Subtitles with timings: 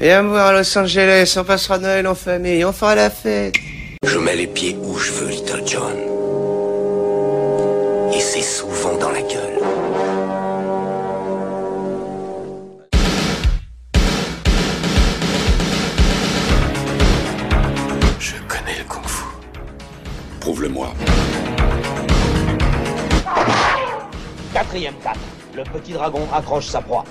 [0.00, 3.54] Viens me voir à Los Angeles, on passera Noël en famille, on fera la fête.
[4.04, 5.96] Je mets les pieds où je veux, Little John.
[8.14, 9.58] Et c'est souvent dans la gueule.
[18.20, 19.24] Je connais le kung-fu.
[20.38, 20.92] Prouve-le-moi.
[24.54, 25.14] Quatrième cat.
[25.56, 27.04] Le petit dragon accroche sa proie.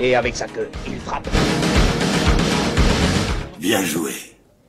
[0.00, 1.28] Et avec sa queue, il frappe.
[3.58, 4.12] Bien joué.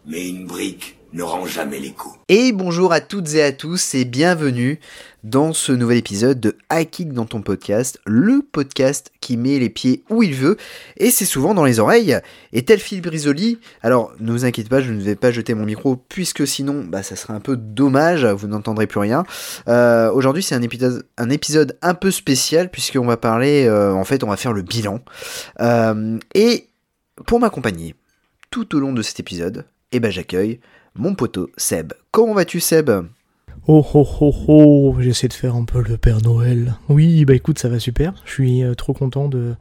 [0.05, 2.17] Mais une brique ne rend jamais les coups.
[2.27, 4.79] Et bonjour à toutes et à tous et bienvenue
[5.23, 6.55] dans ce nouvel épisode de
[6.91, 10.57] Kick dans ton podcast, le podcast qui met les pieds où il veut
[10.97, 12.19] et c'est souvent dans les oreilles.
[12.53, 15.65] Et tel Phil Brisoli, alors ne vous inquiétez pas, je ne vais pas jeter mon
[15.65, 19.23] micro puisque sinon bah, ça serait un peu dommage, vous n'entendrez plus rien.
[19.67, 24.03] Euh, Aujourd'hui c'est un épisode, un épisode un peu spécial puisqu'on va parler, euh, en
[24.03, 24.99] fait on va faire le bilan.
[25.59, 26.67] Euh, et
[27.25, 27.95] pour m'accompagner
[28.51, 30.59] tout au long de cet épisode, eh ben j'accueille
[30.99, 31.93] mon poteau Seb.
[32.11, 32.91] Comment vas-tu Seb?
[33.67, 36.75] Oh oh oh oh, j'essaie de faire un peu le Père Noël.
[36.89, 38.13] Oui, bah écoute, ça va super.
[38.25, 39.55] Je suis euh, trop content de,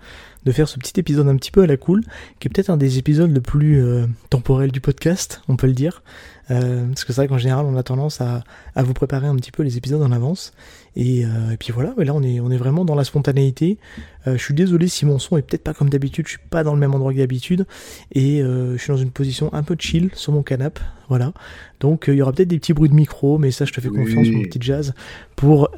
[0.51, 2.03] faire ce petit épisode un petit peu à la cool,
[2.41, 5.75] qui est peut-être un des épisodes le plus euh, temporel du podcast, on peut le
[5.75, 6.03] dire.
[6.51, 8.43] Euh, parce que c'est vrai qu'en général, on a tendance à
[8.77, 10.53] vous préparer un petit peu les épisodes en avance.
[10.97, 13.79] Et, euh, et puis voilà, mais là, on est, on est vraiment dans la spontanéité.
[14.27, 16.65] Euh, je suis désolé si mon son est peut-être pas comme d'habitude, je suis pas
[16.65, 17.67] dans le même endroit que d'habitude.
[18.13, 20.81] Et euh, je suis dans une position un peu chill sur mon canapé.
[21.09, 21.33] Voilà.
[21.81, 23.89] Donc il y aura peut-être des petits bruits de micro, mais ça, je te fais
[23.89, 24.35] confiance, Oui.
[24.37, 24.93] mon petit jazz,
[25.37, 25.71] pour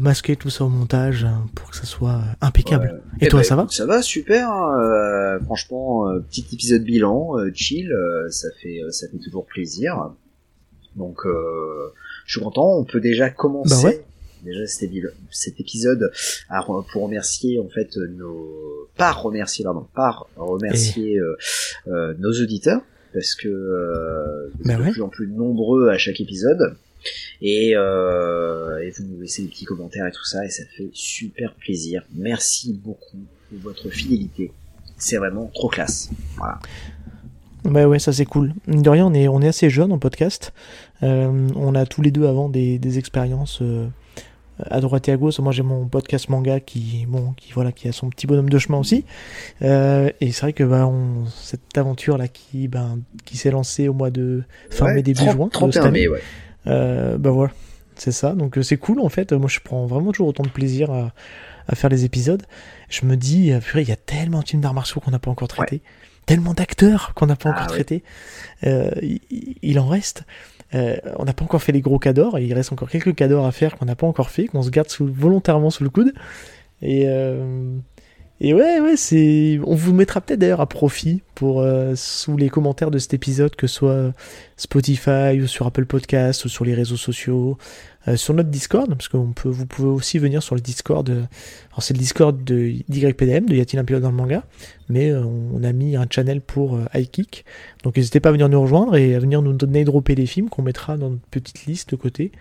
[0.00, 3.00] masquer tout ça au montage, hein, pour que ça soit impeccable.
[3.20, 4.50] Et Eh toi, ben, ça va Ça va, super.
[4.50, 7.90] hein, franchement, petit épisode bilan, chill,
[8.30, 10.10] ça fait ça fait toujours plaisir.
[10.96, 12.76] Donc, je suis content.
[12.78, 13.82] On peut déjà commencer.
[13.82, 14.04] Bah ouais.
[14.44, 14.90] Déjà cet,
[15.30, 16.12] cet épisode
[16.48, 21.36] à pour remercier en fait nos par remercier pardon par remercier euh,
[21.88, 24.90] euh, nos auditeurs parce que euh, êtes de ouais.
[24.92, 26.76] plus en plus nombreux à chaque épisode
[27.40, 30.90] et, euh, et vous nous laissez des petits commentaires et tout ça et ça fait
[30.92, 32.04] super plaisir.
[32.14, 33.18] Merci beaucoup
[33.48, 34.52] pour votre fidélité.
[34.96, 36.10] C'est vraiment trop classe.
[36.36, 36.58] Voilà.
[37.64, 38.52] Bah ouais, ça c'est cool.
[38.68, 40.52] De rien, on est, on est assez jeune en podcast.
[41.02, 43.86] Euh, on a tous les deux avant des, des expériences euh,
[44.70, 45.38] à droite et à gauche.
[45.40, 48.58] Moi j'ai mon podcast manga qui, bon, qui, voilà, qui a son petit bonhomme de
[48.58, 49.04] chemin aussi.
[49.62, 53.88] Euh, et c'est vrai que bah, on, cette aventure là qui, ben, qui s'est lancée
[53.88, 55.46] au mois de fin Ouais, mai début 30 juin.
[55.46, 56.00] de 31 cette année.
[56.00, 56.22] mai, ouais.
[56.66, 57.52] Euh, bah voilà,
[57.96, 58.32] c'est ça.
[58.34, 59.32] Donc euh, c'est cool en fait.
[59.32, 61.12] Moi je prends vraiment toujours autant de plaisir à,
[61.68, 62.42] à faire les épisodes.
[62.88, 65.30] Je me dis, purée, il y a tellement de films d'arts martiaux qu'on n'a pas
[65.30, 65.82] encore traités,
[66.26, 68.04] tellement d'acteurs qu'on n'a pas Ah encore traités.
[68.64, 69.20] Euh, il,
[69.62, 70.24] il en reste.
[70.74, 73.46] Euh, on n'a pas encore fait les gros cadors, et il reste encore quelques cadors
[73.46, 76.12] à faire qu'on n'a pas encore fait, qu'on se garde volontairement sous le coude.
[76.82, 77.76] Et, euh,
[78.40, 79.60] et ouais, ouais, c'est.
[79.64, 83.54] On vous mettra peut-être d'ailleurs à profit pour euh, sous les commentaires de cet épisode,
[83.54, 84.12] que ce soit
[84.56, 87.56] Spotify ou sur Apple Podcast ou sur les réseaux sociaux,
[88.06, 91.08] euh, sur notre Discord, parce que on peut, vous pouvez aussi venir sur le Discord.
[91.08, 91.22] euh,
[91.70, 92.56] alors c'est le Discord de
[92.88, 94.44] YPDM, de Y a-t-il un pilote dans le manga,
[94.90, 97.46] mais euh, on a mis un channel pour iKick.
[97.82, 100.50] Donc n'hésitez pas à venir nous rejoindre et à venir nous donner dropper des films
[100.50, 102.32] qu'on mettra dans notre petite liste de côté.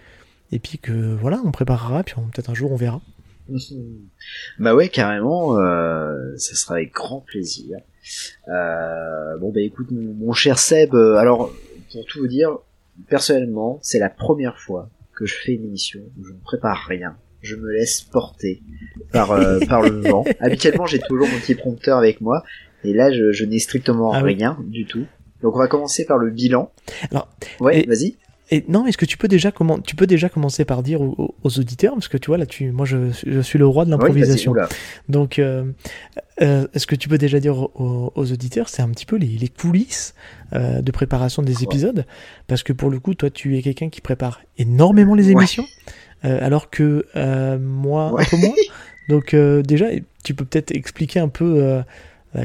[0.52, 3.02] Et puis que voilà, on préparera, puis peut-être un jour on verra.
[4.60, 5.56] Bah ouais, carrément,
[6.38, 7.78] ça sera avec grand plaisir.
[8.48, 11.54] Bon bah écoute, mon, cher Seb, alors
[11.92, 12.58] pour tout vous dire,
[13.08, 17.16] personnellement, c'est la première fois que je fais une émission où je ne prépare rien.
[17.42, 18.62] Je me laisse porter
[19.12, 20.24] par euh, par le vent.
[20.40, 22.44] Habituellement, j'ai toujours mon petit prompteur avec moi,
[22.84, 24.36] et là, je, je n'ai strictement Ah oui.
[24.36, 25.06] rien du tout.
[25.42, 26.72] Donc on va commencer par le bilan.
[27.12, 27.28] Alors,
[27.60, 28.16] ouais, vas-y.
[28.52, 31.34] Et non, est-ce que tu peux déjà comment tu peux déjà commencer par dire aux,
[31.44, 34.54] auditeurs parce que tu vois là tu moi je, je suis le roi de l'improvisation.
[35.10, 35.64] Donc euh,
[36.42, 39.28] euh, est-ce que tu peux déjà dire aux, aux auditeurs c'est un petit peu les,
[39.28, 40.14] les coulisses
[40.54, 42.06] euh, de préparation des épisodes?
[42.48, 45.66] Parce que pour le coup toi tu es quelqu'un qui prépare énormément les émissions
[46.26, 48.24] euh, alors que euh, moi Ouais.
[48.24, 48.54] un peu moins.
[49.10, 49.88] Donc euh, déjà
[50.24, 51.82] tu peux peut-être expliquer un peu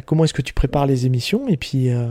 [0.07, 2.09] comment est-ce que tu prépares les émissions et puis euh,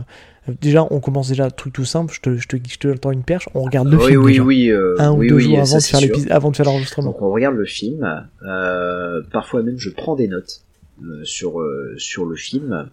[0.60, 3.12] déjà on commence déjà un truc tout simple je te je te je te tends
[3.12, 5.44] une perche on regarde le oui, film oui, déjà oui, euh, un ou deux oui,
[5.44, 7.10] jours avant de faire l'épisode, avant de faire l'enregistrement.
[7.10, 8.26] Donc on regarde le film.
[8.42, 10.62] Euh, parfois même je prends des notes
[11.02, 12.90] euh, sur euh, sur le film.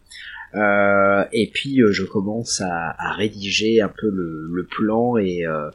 [0.53, 5.45] Euh, et puis euh, je commence à, à rédiger un peu le, le plan et
[5.45, 5.69] euh,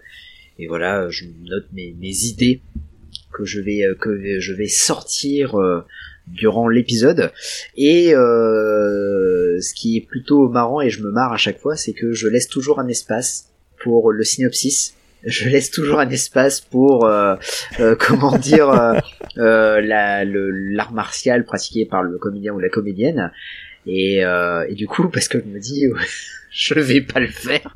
[0.59, 2.63] et voilà je note mes, mes idées
[3.33, 5.85] que je vais euh, que je vais sortir euh,
[6.33, 7.33] durant l'épisode.
[7.77, 11.93] Et euh, ce qui est plutôt marrant et je me marre à chaque fois c'est
[11.93, 13.49] que je laisse toujours un espace
[13.83, 14.95] pour le synopsis.
[15.25, 17.35] Je laisse toujours un espace pour euh,
[17.79, 18.99] euh, comment dire euh,
[19.39, 23.31] euh, la- l'art martial pratiqué par le comédien ou la comédienne.
[23.87, 25.85] Et, euh, et du coup, parce que je me dis,
[26.51, 27.75] je vais pas le faire,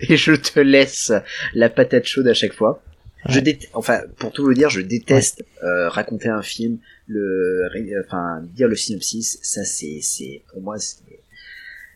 [0.00, 1.12] et je te laisse
[1.54, 2.82] la patate chaude à chaque fois.
[3.28, 7.92] Je déteste, enfin, pour tout vous dire, je déteste euh, raconter un film, le, ré-
[8.04, 9.38] enfin, dire le synopsis.
[9.42, 10.98] Ça, c'est, c'est, pour moi, c'est,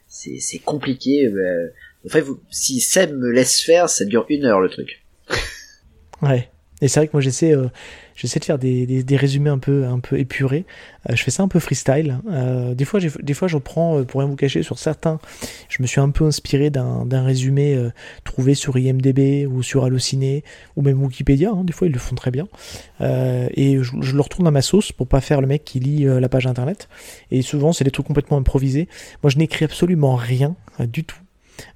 [0.06, 1.26] c'est, c'est compliqué.
[1.26, 1.68] euh,
[2.04, 5.02] en fait, vous, si Seb me laisse faire, ça dure une heure le truc.
[6.22, 6.48] Ouais.
[6.82, 7.68] Et c'est vrai que moi j'essaie euh,
[8.14, 10.66] j'essaie de faire des, des, résumés un peu un peu épurés.
[11.08, 12.18] Euh, je fais ça un peu freestyle.
[12.30, 15.18] Euh, des fois des fois je prends pour rien vous cacher sur certains.
[15.70, 17.78] Je me suis un peu inspiré d'un d'un résumé
[18.24, 20.44] trouvé sur IMDb ou sur Allociné
[20.76, 21.50] ou même Wikipédia.
[21.50, 21.64] hein.
[21.64, 22.46] des fois ils le font très bien.
[23.00, 26.28] Et je, le retourne à ma sauce pour pas faire le mec qui lit la
[26.28, 26.88] page internet.
[27.30, 28.88] Et souvent c'est des trucs complètement improvisés.
[29.22, 31.16] Moi je n'écris absolument rien du tout.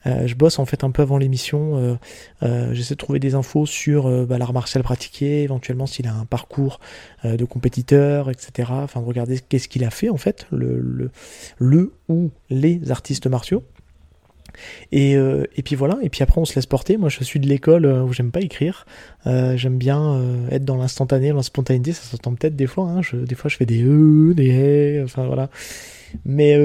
[0.07, 1.77] Euh, je bosse en fait un peu avant l'émission.
[1.77, 1.95] euh,
[2.43, 6.25] euh, J'essaie de trouver des infos sur bah, l'art martial pratiqué, éventuellement s'il a un
[6.25, 6.81] parcours
[7.25, 8.71] de compétiteur, etc.
[8.71, 11.11] Enfin, de regarder qu'est-ce qu'il a fait en fait, le,
[12.09, 13.63] ou les artistes martiaux.
[14.91, 16.97] Et, et puis voilà, et puis après on se laisse porter.
[16.97, 18.87] Moi je suis de l'école où j'aime pas écrire.
[19.25, 21.93] J'aime bien être dans l'instantané, dans la spontanéité.
[21.93, 22.89] Ça s'entend peut-être des fois.
[22.89, 23.01] Hein.
[23.13, 25.51] Des fois je fais des e, des hé, enfin voilà.
[26.25, 26.59] Mais,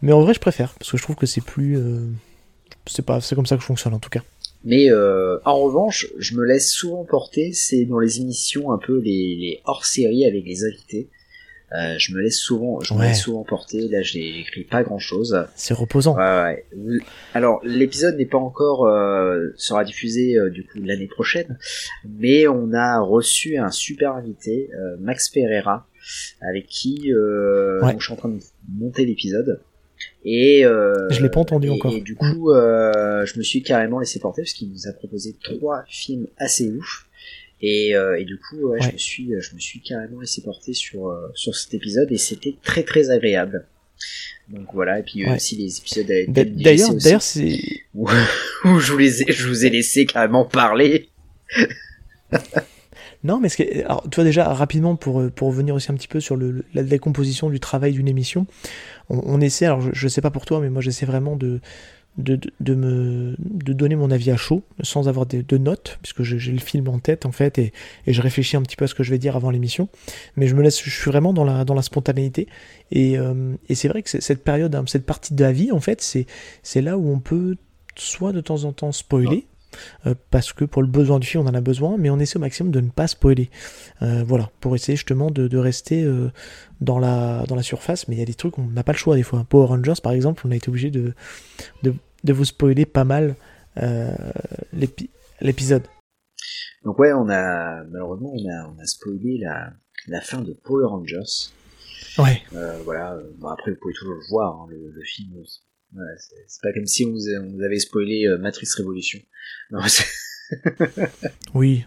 [0.00, 1.78] mais en vrai je préfère parce que je trouve que c'est plus.
[2.86, 4.22] C'est pas, c'est comme ça que je fonctionne en tout cas.
[4.64, 8.98] Mais euh, en revanche, je me laisse souvent porter, c'est dans les émissions un peu
[8.98, 11.08] les, les hors-série avec les invités.
[11.74, 13.88] Euh, je me laisse souvent, je me laisse souvent porter.
[13.88, 15.46] Là, j'ai j'écris pas grand-chose.
[15.56, 16.14] C'est reposant.
[16.16, 16.98] Ouais, ouais.
[17.32, 21.58] Alors, l'épisode n'est pas encore euh, sera diffusé euh, du coup l'année prochaine,
[22.04, 25.88] mais on a reçu un super invité, euh, Max Pereira,
[26.42, 27.92] avec qui euh, Ouais.
[27.92, 28.38] donc, je suis en train de
[28.78, 29.60] monter l'épisode.
[30.24, 31.92] Et euh, Je l'ai pas entendu et- encore.
[31.94, 35.34] Et du coup, euh, je me suis carrément laissé porter parce qu'il nous a proposé
[35.42, 37.06] trois films assez ouf.
[37.60, 40.72] Et, euh, et du coup, ouais, je me suis, je me suis carrément laissé porter
[40.74, 43.66] sur euh, sur cet épisode et c'était très très agréable.
[44.48, 45.36] Donc voilà, et puis a Ouais.
[45.36, 47.60] aussi les épisodes D'ailleurs, d'ailleurs, c'est
[47.94, 48.08] où,
[48.64, 51.08] où je vous les ai, je vous ai laissé carrément parler.
[53.24, 55.94] non, mais ce que, alors, tu vois déjà rapidement pour euh, pour revenir aussi un
[55.94, 58.46] petit peu sur le, la décomposition du travail d'une émission,
[59.10, 59.66] on, on essaie.
[59.66, 61.60] Alors, je, je sais pas pour toi, mais moi, j'essaie vraiment de
[62.18, 66.52] de, de, me de donner mon avis à chaud, sans avoir de, notes, puisque j'ai
[66.52, 67.72] le film en tête en fait, et,
[68.06, 69.88] et je réfléchis un petit peu à ce que je vais dire avant l'émission.
[70.36, 72.48] Mais je me laisse, je suis vraiment dans la dans la spontanéité,
[72.90, 75.80] et, euh, et c'est vrai que cette période, hein, cette partie de la vie, en
[75.80, 76.02] fait,
[76.62, 77.56] c'est là où on peut
[77.96, 79.46] soit de temps en temps spoiler.
[80.06, 82.36] Euh, parce que pour le besoin du film on en a besoin, mais on essaie
[82.36, 83.50] au maximum de ne pas spoiler.
[84.02, 86.30] Euh, voilà, pour essayer justement de, de rester euh,
[86.80, 88.98] dans, la, dans la surface, mais il y a des trucs, on n'a pas le
[88.98, 89.44] choix des fois.
[89.48, 91.14] Power Rangers par exemple, on a été obligé de,
[91.82, 93.34] de, de vous spoiler pas mal
[94.72, 95.10] l'épi-
[95.40, 95.82] l'épisode.
[96.84, 99.70] Donc ouais, on a malheureusement on a on a spoilé la
[100.08, 101.50] la fin de Power Rangers.
[102.18, 103.16] Ouais, Euh, voilà.
[103.38, 105.30] Bon, après, vous pouvez toujours le voir, hein, le, le film.
[106.48, 109.20] C'est pas comme si on vous, avait spoilé euh, Matrix Révolution.
[111.54, 111.84] Oui.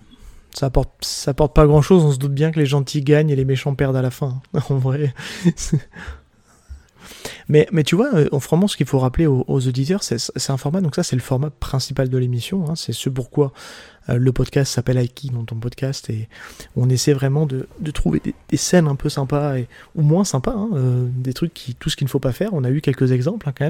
[0.53, 3.29] Ça apporte, ça apporte pas grand chose, on se doute bien que les gentils gagnent
[3.29, 4.41] et les méchants perdent à la fin.
[4.53, 4.61] hein.
[4.69, 5.13] en vrai.
[7.47, 10.95] Mais, tu vois, euh, vraiment, ce qu'il faut rappeler aux, auditeurs, c'est un format, donc
[10.95, 12.69] ça, c'est le format principal de l'émission.
[12.69, 12.75] hein.
[12.75, 13.53] c'est ce pourquoi
[14.09, 16.29] euh, le podcast s'appelle Aiki dans ton podcast et
[16.75, 19.55] on essaie vraiment de, trouver des, scènes un peu sympas
[19.95, 22.53] ou moins sympas, hein, euh, des trucs qui, tout ce qu'il ne faut pas faire.
[22.53, 23.65] On a eu quelques exemples hein, quand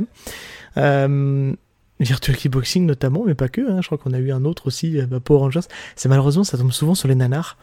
[0.76, 1.56] même.
[2.00, 3.62] Virtual Kickboxing notamment, mais pas que.
[3.72, 3.80] hein.
[3.82, 5.62] Je crois qu'on a eu un autre aussi, euh, bah, Power Rangers.
[5.96, 7.58] C'est malheureusement, ça tombe souvent sur les nanars.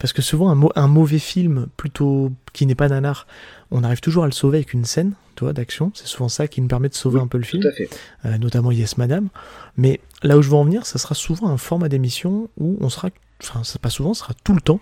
[0.00, 3.26] Parce que souvent, un, mau- un mauvais film, plutôt qui n'est pas nanar,
[3.72, 5.90] on arrive toujours à le sauver avec une scène, tu vois, d'action.
[5.94, 7.72] C'est souvent ça qui nous permet de sauver Oui, un peu le film tout à
[7.72, 7.88] fait.
[8.24, 9.28] euh, notamment Yes Madame.
[9.76, 12.88] Mais là où je veux en venir, ça sera souvent un format d'émission où on
[12.90, 13.10] sera,
[13.42, 14.80] enfin, pas souvent, ce sera tout le temps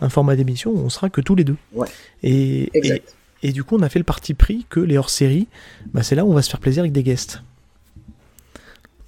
[0.00, 1.56] un format d'émission où on sera que tous les deux.
[1.74, 1.88] Ouais.
[2.22, 3.14] Et, et, Exact.
[3.42, 5.46] et du coup, on a fait le parti pris que les hors-séries,
[5.92, 7.42] bah, c'est là où on va se faire plaisir avec des guests.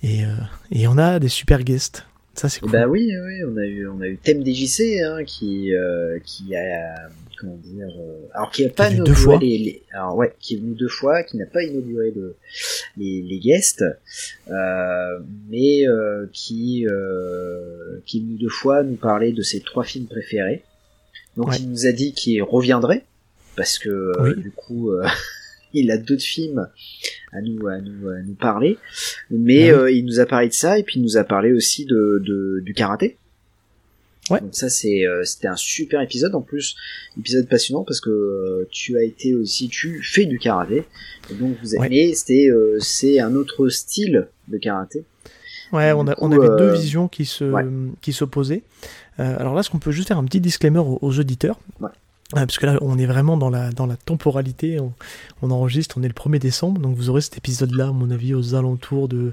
[0.09, 0.29] Et, euh,
[0.71, 2.07] et on a des super guests.
[2.35, 2.71] Ça, c'est cool.
[2.71, 6.55] Bah oui, oui, on a eu, on a eu Thème DJC, hein, qui, euh, qui
[6.55, 7.09] a,
[7.41, 9.39] comment dire, euh, alors qui a pas venu deux inauguré fois.
[9.41, 12.37] les, les- alors ouais, qui est venu deux fois, qui n'a pas inauguré le,
[12.99, 13.85] les, les guests,
[14.51, 19.85] euh, mais euh, qui, euh, qui est venu deux fois nous parler de ses trois
[19.85, 20.63] films préférés.
[21.39, 21.57] Donc Ouais.
[21.59, 23.05] il nous a dit qu'il reviendrait
[23.57, 24.37] parce que Oui.
[24.37, 24.91] du coup
[25.73, 26.69] il a d'autres films
[27.37, 28.79] à nous à nous à nous parler,
[29.31, 31.85] mais euh, il nous a parlé de ça et puis il nous a parlé aussi
[31.85, 33.17] de, de du karaté.
[34.31, 34.41] Ouais.
[34.41, 36.75] Donc ça c'est euh, c'était un super épisode en plus
[37.17, 40.83] épisode passionnant parce que euh, tu as été aussi tu fais du karaté
[41.31, 41.89] et donc vous Ouais.
[41.89, 45.05] mais c'était euh, c'est un autre style de karaté.
[45.73, 47.65] Ouais, on, a, coup, on avait deux visions qui se ouais.
[48.01, 48.63] qui s'opposaient.
[49.19, 51.59] Alors là, est-ce qu'on peut juste faire un petit disclaimer aux, aux auditeurs?
[52.35, 52.41] Ouais.
[52.41, 54.81] Ouais, parce que là, on est vraiment dans la, dans la temporalité.
[54.81, 54.93] On,
[55.43, 58.35] on enregistre, on est le 1er décembre, donc vous aurez cet épisode-là, à mon avis,
[58.35, 59.33] aux alentours de,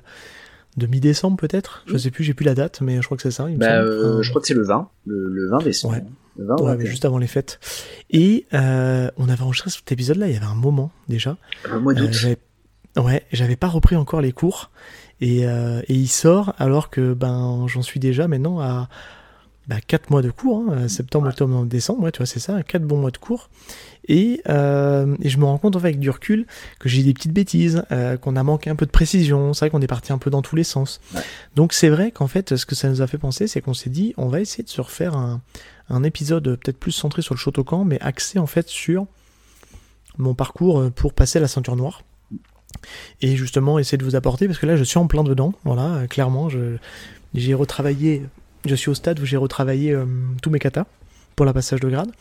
[0.77, 1.83] de mi-décembre peut-être.
[1.87, 3.49] Je sais plus, j'ai plus la date, mais je crois que c'est ça.
[3.49, 5.95] il Bah, euh, je crois que c'est le 20, le, le 20 décembre.
[5.95, 6.03] Ouais.
[6.37, 6.77] Le 20 ou ouais, 21.
[6.83, 7.59] mais juste avant les fêtes.
[8.11, 11.37] Et euh, on avait enregistré cet épisode-là, il y avait un moment déjà.
[11.71, 12.09] Le mois Euh, d'août.
[12.11, 12.37] j'avais-
[12.97, 14.69] ouais, j'avais pas repris encore les cours.
[15.21, 18.89] Et, euh, et il sort alors que ben j'en suis déjà maintenant à
[19.67, 22.61] bah, 4 mois de cours, hein, septembre, octobre, novembre, décembre, ouais, tu vois, c'est ça,
[22.63, 23.49] 4 bons mois de cours.
[24.07, 26.45] Et, euh, et je me rends compte en fait, avec du recul
[26.79, 29.69] que j'ai des petites bêtises, euh, qu'on a manqué un peu de précision, c'est vrai
[29.69, 30.99] qu'on est parti un peu dans tous les sens.
[31.15, 31.21] Ouais.
[31.55, 33.89] Donc c'est vrai qu'en fait, ce que ça nous a fait penser, c'est qu'on s'est
[33.89, 35.41] dit, on va essayer de se refaire un,
[35.89, 39.05] un épisode peut-être plus centré sur le Shotokan, mais axé en fait sur
[40.17, 42.03] mon parcours euh, pour passer à la ceinture noire.
[43.21, 45.95] Et justement, essayer de vous apporter, parce que là, je suis en plein dedans, voilà,
[45.95, 46.77] euh, clairement, je,
[47.33, 48.23] j'ai retravaillé,
[48.65, 50.05] je suis au stade où j'ai retravaillé euh,
[50.41, 50.85] tous mes katas
[51.35, 52.11] pour la passage de grade.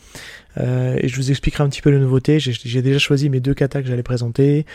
[0.57, 2.39] Euh, et je vous expliquerai un petit peu les nouveautés.
[2.39, 4.65] J'ai, déjà choisi mes deux katas que j'allais présenter.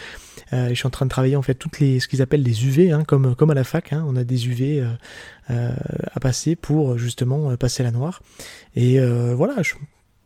[0.52, 2.66] Euh, je suis en train de travailler en fait toutes les, ce qu'ils appellent les
[2.66, 3.92] UV, hein, comme, comme à la fac.
[3.92, 4.84] Hein, on a des UV
[5.50, 5.72] euh,
[6.12, 8.22] à passer pour justement passer la noire.
[8.76, 8.98] Et
[9.34, 9.56] voilà,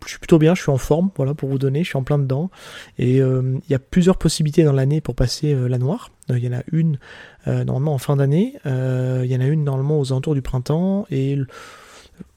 [0.05, 2.03] je suis plutôt bien, je suis en forme, voilà, pour vous donner, je suis en
[2.03, 2.51] plein dedans.
[2.99, 6.11] Et euh, il y a plusieurs possibilités dans l'année pour passer euh, la noire.
[6.31, 6.99] Euh, Il y en a une
[7.47, 11.37] normalement en fin d'année, il y en a une normalement aux alentours du printemps, et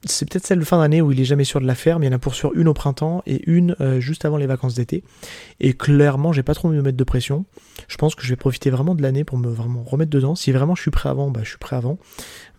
[0.03, 2.07] c'est peut-être celle de fin d'année où il est jamais sûr de la faire, mais
[2.07, 4.73] il y en a pour sûr une au printemps et une juste avant les vacances
[4.73, 5.03] d'été.
[5.59, 7.45] Et clairement, j'ai pas trop envie de me mettre de pression.
[7.87, 10.33] Je pense que je vais profiter vraiment de l'année pour me vraiment remettre dedans.
[10.33, 11.99] Si vraiment je suis prêt avant, bah je suis prêt avant.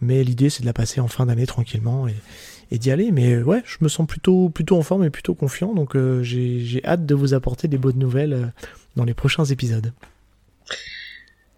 [0.01, 2.07] Mais l'idée c'est de la passer en fin d'année tranquillement
[2.71, 3.11] et d'y aller.
[3.13, 5.75] Mais euh, ouais, je me sens plutôt plutôt en forme et plutôt confiant.
[5.75, 8.47] Donc euh, j'ai j'ai hâte de vous apporter des bonnes nouvelles euh,
[8.97, 9.93] dans les prochains épisodes.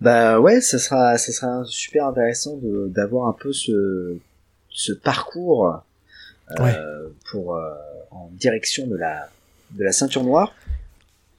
[0.00, 4.16] Bah ouais, ça sera, ça sera super intéressant de, d'avoir un peu ce,
[4.70, 6.74] ce parcours euh, Ouais.
[7.30, 7.68] pour euh,
[8.10, 9.28] en direction de la,
[9.72, 10.54] de la ceinture noire.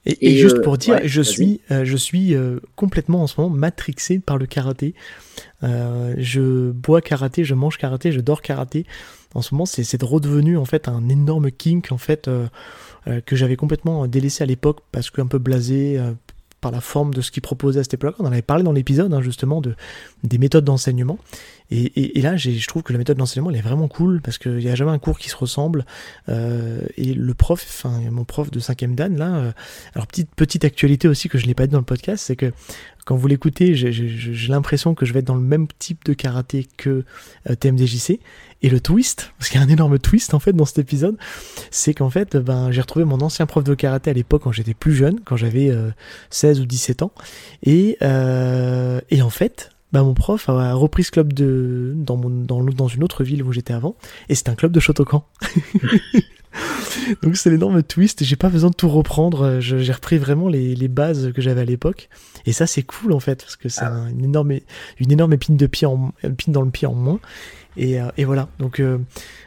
[0.06, 2.34] Et, et Et, juste pour dire, ouais, je suis, je suis
[2.76, 4.94] complètement en ce moment matrixé par le karaté.
[5.62, 8.86] Je bois karaté, je mange karaté, je dors karaté.
[9.34, 12.48] En ce moment, c'est redevenu en fait un énorme kink en fait euh,
[13.06, 16.12] euh, que j'avais complètement délaissé à l'époque parce que un peu blasé euh,
[16.60, 18.16] par la forme de ce qu'il proposait à cette époque.
[18.18, 19.74] On en avait parlé dans l'épisode hein, justement de
[20.24, 21.18] des méthodes d'enseignement.
[21.72, 24.68] Et, là, je trouve que la méthode d'enseignement elle est vraiment cool parce qu'il n'y
[24.68, 25.86] a jamais un cours qui se ressemble.
[26.28, 29.36] Euh, et le prof, enfin mon prof de 5ème Dan là.
[29.36, 29.52] euh,
[29.94, 32.52] alors petite petite actualité aussi que je n'ai pas dit dans le podcast, c'est que
[33.06, 36.66] quand vous l'écoutez, j'ai- l'impression que je vais être dans le même type de karaté
[36.76, 37.04] que
[37.48, 38.20] euh, TMDJC.
[38.62, 41.16] Et le twist, parce qu'il y a un énorme twist en fait dans cet épisode,
[41.70, 44.74] c'est qu'en fait, ben j'ai retrouvé mon ancien prof de karaté à l'époque quand j'étais
[44.74, 45.90] plus jeune, quand j'avais euh,
[46.30, 47.12] 16 ou 17 ans,
[47.62, 49.70] et euh, et en fait.
[49.92, 53.42] Ben, mon prof a repris ce club de dans mon dans, dans une autre ville
[53.42, 53.96] où j'étais avant
[54.28, 55.24] et c'est un club de Shotokan.
[57.22, 60.74] Donc c'est l'énorme twist, j'ai pas besoin de tout reprendre, euh, j'ai repris vraiment les,
[60.74, 62.08] les bases que j'avais à l'époque.
[62.46, 64.52] Et ça c'est cool en fait, parce que c'est un- une, énorme,
[64.98, 67.20] une énorme épine, de pied en, épine dans le pied en moins.
[67.76, 68.98] Et, euh, et voilà, donc euh,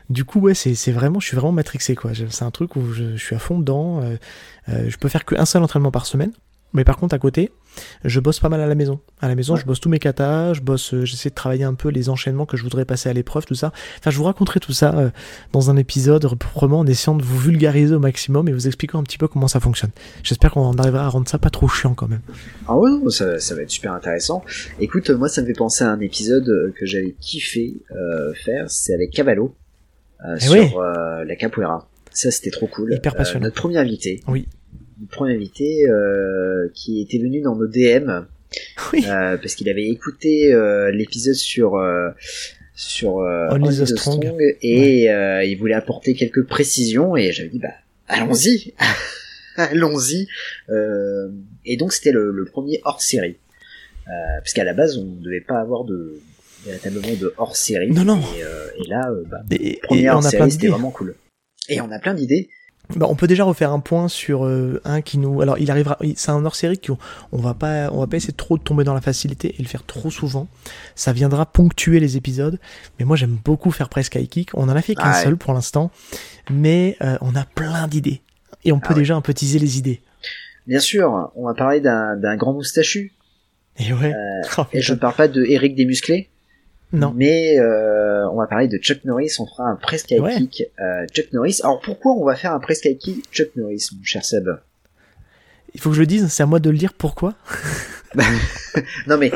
[0.10, 2.12] du coup ouais, c'est vraiment, je suis vraiment matrixé quoi.
[2.29, 4.17] C'est un truc où je, je suis à fond dedans, euh,
[4.89, 6.31] je peux faire qu'un seul entraînement par semaine.
[6.75, 7.51] Mais par contre, à côté,
[8.03, 9.00] je bosse pas mal à la maison.
[9.22, 9.60] À la maison, Ouais.
[9.62, 12.46] je bosse tous mes katas, je bosse, euh, j'essaie de travailler un peu les enchaînements
[12.46, 13.72] que je voudrais passer à l'épreuve, tout ça.
[14.00, 15.10] Enfin, je vous raconterai tout ça euh,
[15.53, 19.03] dans un épisode proprement en essayant de vous vulgariser au maximum et vous expliquant un
[19.03, 19.92] petit peu comment ça fonctionne.
[20.24, 22.22] J'espère qu'on arrivera à rendre ça pas trop chiant quand même.
[22.68, 24.44] Ah ouais, non, ça, ça va être super intéressant.
[24.80, 28.70] Écoute, moi ça me fait penser à un épisode euh, que j'avais kiffé euh, faire,
[28.70, 29.56] c'est avec Cavallo
[30.25, 30.72] euh, Eh sur oui.
[31.27, 31.88] la capoeira.
[32.12, 32.94] Ça c'était trop cool.
[32.94, 33.46] Hyper passionnant.
[33.46, 34.22] Notre premier invité.
[34.27, 34.48] Oui.
[35.00, 38.25] Notre premier invité euh, qui était venu dans nos DM
[38.93, 39.03] Oui.
[39.07, 42.09] euh, parce qu'il avait écouté euh, l'épisode sur euh,
[42.75, 44.23] sur euh, Only Only the Strong.
[44.25, 47.69] Strong et euh, il voulait apporter quelques précisions et j'avais dit bah
[48.07, 48.73] allons-y.
[49.55, 50.27] Allons-y.
[50.69, 51.29] Euh,
[51.63, 53.38] et donc c'était le, le premier hors série
[54.07, 56.19] euh, parce qu'à la base on ne devait pas avoir de
[56.65, 58.19] véritablement de hors série Non, non.
[58.35, 61.13] et, euh, et là bah, Et, premier et hors série c'était vraiment cool.
[61.69, 62.50] Et on a plein d'idées
[62.96, 65.42] Bah, on peut déjà refaire un point sur euh, un qui nous.
[65.42, 65.98] Alors, il arrivera.
[66.16, 66.98] C'est un hors série qu'on
[67.32, 69.68] on va pas, on va pas essayer trop de tomber dans la facilité et le
[69.68, 70.48] faire trop souvent.
[70.96, 72.60] Ça viendra ponctuer les épisodes.
[73.00, 74.52] Mais moi, j'aime beaucoup faire presque high kick.
[74.54, 75.24] On en a fait qu'un ouais.
[75.24, 75.92] seul pour l'instant,
[76.52, 78.22] mais euh, on a plein d'idées
[78.66, 79.00] et on peut Ah ouais.
[79.00, 80.02] déjà un peu teaser les idées.
[80.68, 83.12] bien sûr on va parler d'un grand moustachu
[83.78, 84.13] Et ouais.
[84.58, 86.30] Oh, et je ne parle pas de Eric Desmusclés
[86.93, 87.12] Non.
[87.15, 90.35] Mais euh, on va parler de Chuck Norris, on fera un press high Ouais.
[90.38, 91.59] kick euh, Chuck Norris.
[91.63, 94.47] Alors pourquoi on va faire un press high kick Chuck Norris, mon cher Seb?
[95.73, 96.27] Il faut que je le dise.
[96.31, 96.93] C'est à moi de le dire.
[96.93, 97.33] Pourquoi?
[99.07, 99.31] Non mais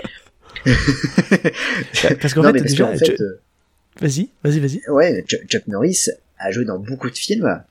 [2.21, 3.39] Parce qu'en fait, déjà, qu'en fait, euh,
[3.99, 4.81] vas-y, vas-y, vas-y.
[4.89, 7.63] ouais, Chuck Norris a joué dans beaucoup de films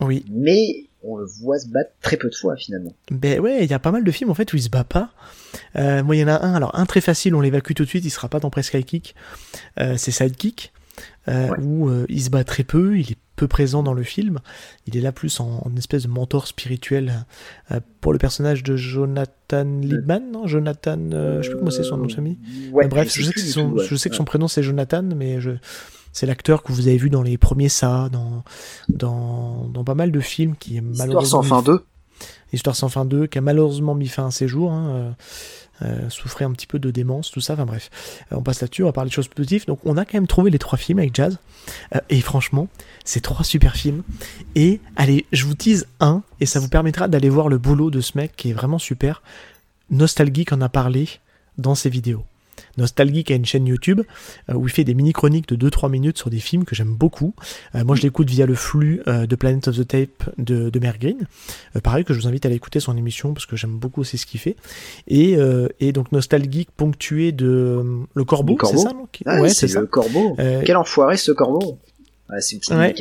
[0.00, 0.24] Oui.
[0.30, 2.94] mais on le voit se battre très peu de fois finalement.
[3.10, 4.84] Ben ouais, il y a pas mal de films en fait où il se bat
[4.84, 5.10] pas.
[5.76, 7.88] Euh, moi, il y en a un, alors un très facile, on l'évacue tout de
[7.88, 9.14] suite, il sera pas dans Press Kick.
[9.80, 10.72] Euh, c'est Sidekick,
[11.28, 11.58] euh, Ouais.
[11.60, 14.38] où il se bat très peu, il est peu présent dans le film.
[14.86, 17.24] Il est là plus en, en espèce de mentor spirituel
[17.72, 20.46] euh, pour le personnage de Jonathan Liebman, non?
[20.46, 22.38] Jonathan, euh, je sais plus comment c'est son nom de famille.
[22.72, 25.50] Ouais, bref, je sais, que je sais son prénom c'est Jonathan, mais je,
[26.14, 28.44] c'est l'acteur que vous avez vu dans les premiers Ça, dans,
[28.88, 31.84] dans, dans pas mal de films qui est Histoire malheureusement sans fin 2.
[32.52, 35.10] Histoire sans fin 2, qui a malheureusement mis fin à ses jours, hein, euh,
[35.82, 37.90] euh, souffrait un petit peu de démence, tout ça, enfin bref.
[38.32, 39.66] Euh, on passe là-dessus, on va parler de choses positives.
[39.66, 41.38] Donc on a quand même trouvé les trois films avec Jazz,
[41.94, 42.68] Euh, et franchement,
[43.04, 44.04] c'est trois super films.
[44.54, 48.00] Et allez, je vous tease un, et ça vous permettra d'aller voir le boulot de
[48.00, 49.20] ce mec qui est vraiment super.
[49.90, 51.08] Nostalgique en a parlé
[51.58, 52.24] dans ses vidéos.
[52.78, 54.00] Nostalgique a une chaîne YouTube
[54.50, 57.34] euh, où il fait des mini-chroniques de 2-3 minutes sur des films que j'aime beaucoup.
[57.74, 60.78] Euh, moi, je l'écoute via le flux euh, de Planet of the Tape de, de
[60.78, 61.26] Mer Green.
[61.76, 64.00] Euh, pareil, que je vous invite à aller écouter son émission parce que j'aime beaucoup
[64.00, 64.56] aussi ce qu'il fait.
[65.08, 65.36] Et,
[65.80, 67.82] et donc, Nostalgique ponctué de
[68.14, 69.06] Le Corbeau, c'est ça non?
[69.12, 69.80] Qui- Ah, Ouais, c'est c'est ça.
[69.80, 70.36] le corbeau.
[70.64, 71.78] Quel enfoiré ce corbeau.
[72.30, 72.94] Ouais, c'est une petite Ouais.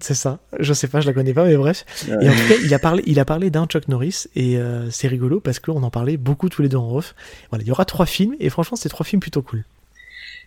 [0.00, 0.40] C'est ça.
[0.58, 1.84] Je sais pas, je la connais pas, mais bref.
[2.08, 2.26] Ouais.
[2.26, 4.90] Et en tout cas, il a parlé, il a parlé d'un Chuck Norris et euh,
[4.90, 7.14] c'est rigolo parce qu'on en parlait beaucoup tous les deux en off.
[7.50, 9.64] Voilà, il y aura trois films et franchement, c'est trois films plutôt cool.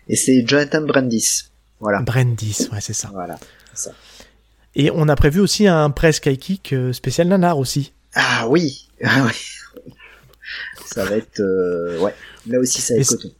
[0.07, 1.49] Et c'est Jonathan Brandis.
[1.79, 2.01] Voilà.
[2.01, 3.09] Brandis, ouais, c'est ça.
[3.13, 3.39] Voilà.
[3.73, 3.91] ça.
[4.75, 7.93] Et on a prévu aussi un press kick euh, spécial nanar aussi.
[8.13, 8.87] Ah oui.
[9.03, 9.33] Ah oui.
[10.85, 12.13] Ça va être euh, ouais.
[12.47, 13.31] Là aussi ça va être coton.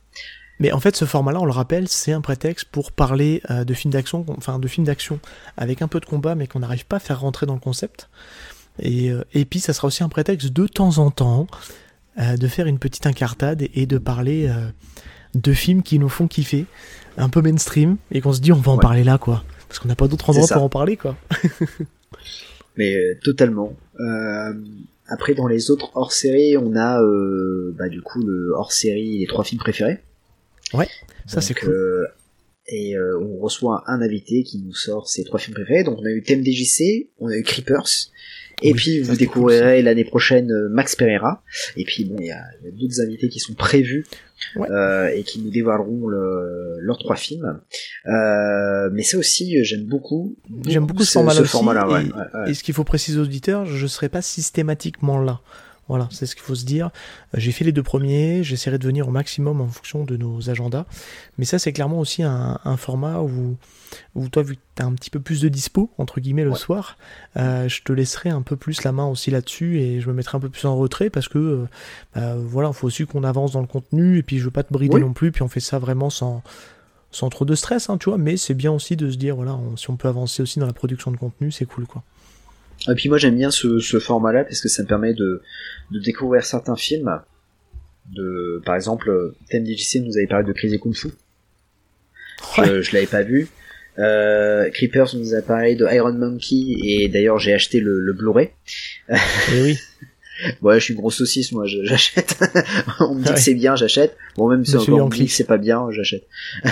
[0.59, 3.73] Mais en fait, ce format-là, on le rappelle, c'est un prétexte pour parler euh, de
[3.73, 5.19] films d'action, enfin de films d'action
[5.55, 8.09] avec un peu de combat, mais qu'on n'arrive pas à faire rentrer dans le concept.
[8.79, 11.47] Et, euh, et puis, ça sera aussi un prétexte de temps en temps
[12.19, 14.49] euh, de faire une petite incartade et, et de parler
[15.33, 16.65] de films qui nous font kiffer,
[17.17, 18.81] un peu mainstream, et qu'on se dit on va en Ouais.
[18.81, 19.43] parler là, quoi.
[19.69, 21.15] Parce qu'on n'a pas d'autre endroit pour en parler, quoi.
[22.77, 23.73] Mais totalement.
[25.07, 27.01] Après dans les autres hors série, on a
[27.77, 29.99] bah du coup le hors série les trois films préférés.
[31.25, 31.69] Ça, c'est cool.
[31.69, 32.05] euh,
[32.71, 35.83] et euh, on reçoit un invité qui nous sort ses trois films préférés.
[35.83, 37.87] Donc on a eu TMDJC, on a eu Creepers,
[38.61, 41.41] et Oui, puis vous découvrirez l'année prochaine euh, Max Pereira.
[41.77, 44.05] Et puis bon, il y a, d'autres invités qui sont prévus
[44.55, 44.69] Ouais.
[44.71, 47.59] euh, et qui nous dévoileront le- leurs trois films.
[48.05, 50.37] Euh, mais ça aussi, j'aime beaucoup.
[50.65, 51.11] J'aime beaucoup ce
[51.43, 52.51] format-là ouais, et- ouais, ouais.
[52.51, 55.41] Et ce qu'il faut préciser aux auditeurs, je ne serai pas systématiquement là.
[55.89, 56.85] Voilà, c'est ce qu'il faut se dire.
[57.33, 60.49] Euh, J'ai fait les deux premiers, j'essaierai de venir au maximum en fonction de nos
[60.49, 60.85] agendas.
[61.37, 63.57] Mais ça, c'est clairement aussi un, un format où,
[64.15, 66.51] où toi, vu que tu as un petit peu plus de dispo, entre guillemets, le
[66.51, 66.57] Ouais.
[66.57, 66.97] soir,
[67.37, 70.37] euh, je te laisserai un peu plus la main aussi là-dessus et je me mettrai
[70.37, 71.65] un peu plus en retrait parce que, euh,
[72.15, 74.63] bah, voilà, il faut aussi qu'on avance dans le contenu et puis je veux pas
[74.63, 75.01] te brider Oui.
[75.01, 76.43] non plus, puis on fait ça vraiment sans,
[77.09, 78.19] sans trop de stress, hein, tu vois.
[78.19, 80.67] Mais c'est bien aussi de se dire, voilà, on- si on peut avancer aussi dans
[80.67, 82.03] la production de contenu, c'est cool, quoi.
[82.87, 85.41] Et puis moi j'aime bien ce, ce format-là parce que ça me permet de,
[85.91, 87.19] de découvrir certains films.
[88.13, 91.09] De, par exemple, TMDJC nous avait parlé de Crazy Kung Fu.
[92.57, 93.47] Je, je l'avais pas vu.
[93.99, 98.49] Euh, Creepers nous a parlé de Iron Monkey et d'ailleurs j'ai acheté le, le Blu-ray.
[99.09, 99.77] Et oui.
[100.61, 102.37] Ouais, je suis une grosse saucisse moi, j'achète.
[102.99, 103.35] on me dit Ouais.
[103.35, 104.15] que c'est bien, j'achète.
[104.35, 106.23] Bon même si encore on me dit que c'est pas bien, j'achète.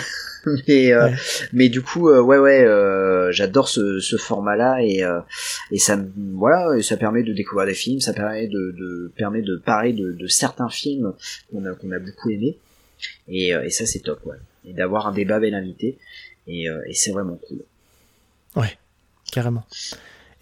[0.68, 1.16] mais euh, Ouais.
[1.52, 5.20] mais du coup euh, ouais ouais euh, j'adore ce, ce format là et euh,
[5.72, 9.42] et ça voilà et ça permet de découvrir des films ça permet de, de permet
[9.42, 11.12] de parler de, de certains films
[11.52, 12.58] qu'on a qu'on a beaucoup aimé
[13.28, 15.98] et, euh, et ça c'est top ouais et d'avoir un débat avec l'invité
[16.48, 17.60] et, euh, et c'est vraiment cool
[19.30, 19.66] carrément.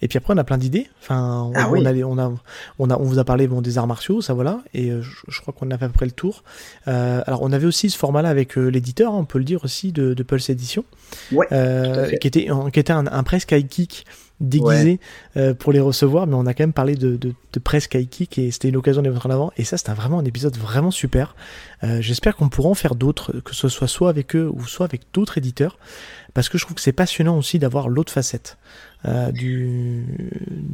[0.02, 0.88] Et puis après, on a plein d'idées.
[1.00, 2.30] Enfin, on, Ah a, les- on, a,
[2.78, 4.60] on, a, on vous a parlé bon, des arts martiaux, ça voilà.
[4.74, 6.42] Et euh, je, je crois qu'on a fait à peu près le tour.
[6.86, 9.64] Euh, alors, on avait aussi ce format-là avec euh, l'éditeur, hein, on peut le dire
[9.64, 10.84] aussi, de, de Pulse Edition.
[11.32, 11.46] Ouais,
[12.20, 14.04] qui était, qui était un, un presque high kick
[14.40, 15.00] déguisé
[15.36, 17.60] euh, pour les recevoir, mais on a quand même parlé de, de, de
[17.94, 19.52] high kick et c'était une occasion de les mettre en avant.
[19.56, 21.34] Et ça, c'était vraiment un épisode vraiment super.
[21.84, 24.84] Euh, J'espère qu'on pourra en faire d'autres, que ce soit soit avec eux ou soit
[24.86, 25.78] avec d'autres éditeurs,
[26.34, 28.58] parce que je trouve que c'est passionnant aussi d'avoir l'autre facette
[29.06, 30.04] euh, du,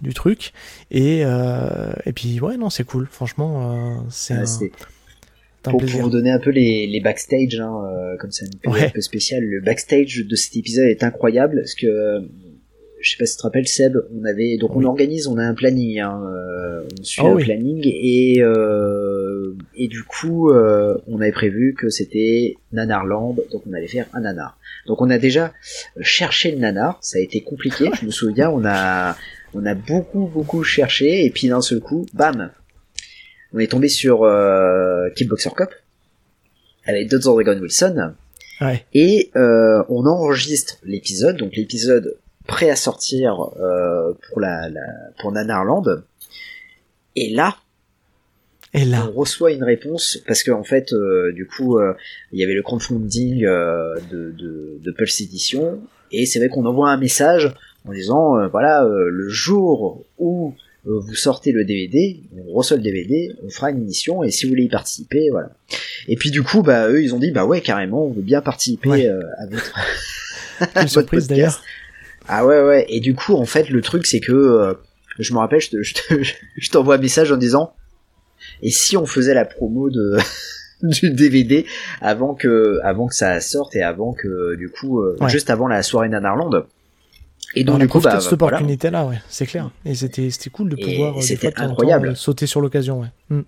[0.03, 0.53] du truc.
[0.91, 3.07] Et, et puis, ouais, non, c'est cool.
[3.11, 4.45] Franchement, c'est un,
[5.63, 8.81] pour, pour vous donner un peu les, les backstage hein, euh, comme ça une période
[8.81, 8.89] Ouais.
[8.89, 12.29] un peu spéciale le backstage de cet épisode est incroyable parce que
[13.03, 14.85] je sais pas si tu te rappelles Seb on avait donc Oui.
[14.87, 17.45] on organise on a un planning hein, euh, on suit Ah un oui.
[17.45, 23.73] planning et euh, et du coup euh, on avait prévu que c'était Nanarland donc on
[23.75, 25.53] allait faire un nanar donc on a déjà
[26.01, 29.17] cherché le nanar ça a été compliqué je me souviens on a
[29.55, 32.51] on a beaucoup beaucoup cherché et puis d'un seul coup bam
[33.55, 35.71] on est tombé sur euh, Kickboxer Cup
[36.87, 38.15] avec Dodds Dragon Wilson
[38.61, 38.85] Ouais.
[38.95, 42.17] et euh, on enregistre l'épisode donc l'épisode
[42.53, 44.83] prêt à sortir euh, pour la, la
[45.21, 46.05] pour Nanarland.
[47.17, 47.57] Et là,
[48.75, 51.95] Et là, on reçoit une réponse parce qu'en en fait, euh, du coup, euh,
[52.33, 56.65] il y avait le crowdfunding euh, de, de, de Pulse Edition, et c'est vrai qu'on
[56.67, 57.53] envoie un message
[57.87, 63.49] en disant, voilà, le jour où vous sortez le DVD, on reçoit le DVD, on
[63.51, 65.51] fera une émission, et si vous voulez y participer, voilà.
[66.09, 68.41] Et puis du coup, bah eux, ils ont dit, bah ouais, carrément, on veut bien
[68.41, 69.09] participer Ouais.
[69.09, 69.73] à votre
[70.61, 71.29] votre surprise podcast.
[71.29, 71.63] d'ailleurs.
[72.29, 74.75] Ah ouais ouais et du coup en fait le truc c'est que euh,
[75.19, 76.23] je me rappelle je te- je te-
[76.57, 77.75] je t'envoie un message en disant
[78.63, 80.19] et si on faisait la promo de
[80.83, 81.65] du DVD
[82.01, 85.29] avant que avant que ça sorte et avant que du coup euh, Ouais.
[85.29, 86.67] juste avant la soirée Nanarland?
[87.55, 88.57] Et on donc a du coup bah cette voilà.
[88.57, 89.71] opportunité-là, ouais, c'est clair.
[89.85, 92.17] Et c'était c'était cool de pouvoir euh, c'était temps incroyable.
[92.17, 93.09] sauter sur l'occasion, ouais.
[93.29, 93.41] Mm.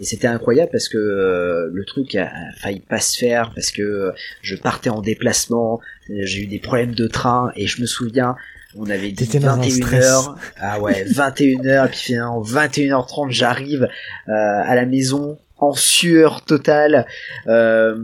[0.00, 3.72] Et c'était incroyable parce que euh, le truc a, a failli pas se faire parce
[3.72, 5.80] que euh, je partais en déplacement,
[6.10, 8.36] euh, j'ai eu des problèmes de train et je me souviens,
[8.76, 10.34] on avait dit T'étais dans un 21h.
[10.60, 13.88] Ah ouais, 21h et puis finalement 21h30 j'arrive
[14.28, 17.06] euh, à la maison en sueur totale
[17.48, 17.96] euh,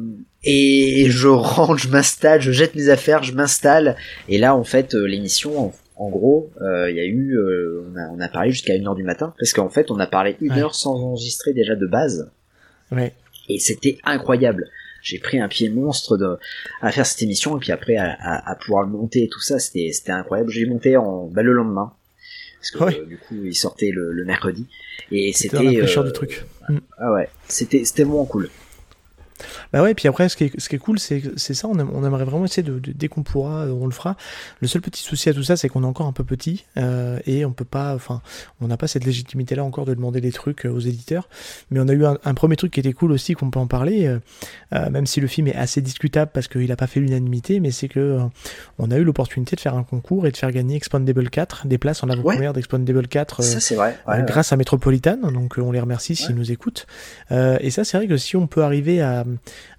[0.43, 3.97] et je rentre, je m'installe, je jette mes affaires, je m'installe
[4.29, 7.97] et là en fait euh, l'émission en, gros, euh, il y a eu, euh, on,
[7.97, 10.53] a, on a parlé jusqu'à 1h du matin, parce qu'en fait, on a parlé une
[10.53, 10.61] Ouais.
[10.61, 12.31] heure sans enregistrer déjà de base,
[12.91, 13.13] Ouais.
[13.49, 14.69] et c'était incroyable.
[15.03, 16.37] J'ai pris un pied monstre de,
[16.81, 19.41] à faire cette émission, et puis après à, à, à pouvoir le monter et tout
[19.41, 20.51] ça, c'était incroyable.
[20.51, 21.93] J'ai monté en bah, le lendemain,
[22.59, 23.01] parce que Ouais.
[23.01, 24.67] euh, du coup, il sortait le, le mercredi,
[25.13, 26.45] et C'était euh, du truc.
[26.99, 28.49] Ah ouais, c'était c'était vraiment cool.
[29.73, 31.79] Bah ouais, puis après, ce qui est, ce qui est cool, c'est c'est ça, on,
[31.79, 34.17] on aimerait vraiment essayer de, de- dès qu'on pourra, euh, on le fera.
[34.61, 37.19] Le seul petit souci à tout ça, c'est qu'on est encore un peu petit, euh,
[37.27, 38.23] et on peut pas, enfin,
[38.61, 41.29] on n'a pas cette légitimité-là encore de demander des trucs euh, aux éditeurs.
[41.71, 43.67] Mais on a eu un, un premier truc qui était cool aussi, qu'on peut en
[43.67, 44.07] parler,
[44.73, 47.71] euh, même si le film est assez discutable parce qu'il a pas fait l'unanimité, mais
[47.73, 48.21] c'est que euh,
[48.79, 51.79] on a eu l'opportunité de faire un concours et de faire gagner Expandable 4, des
[51.79, 53.41] places en avant-première d'Expandable 4.
[53.41, 53.97] euh, ça c'est vrai.
[54.09, 54.25] euh, Ouais, ouais.
[54.27, 56.35] grâce à Metropolitan, donc on les remercie s'ils Ouais.
[56.35, 56.87] nous écoutent.
[57.31, 59.24] Et ça, c'est vrai que si on peut arriver à,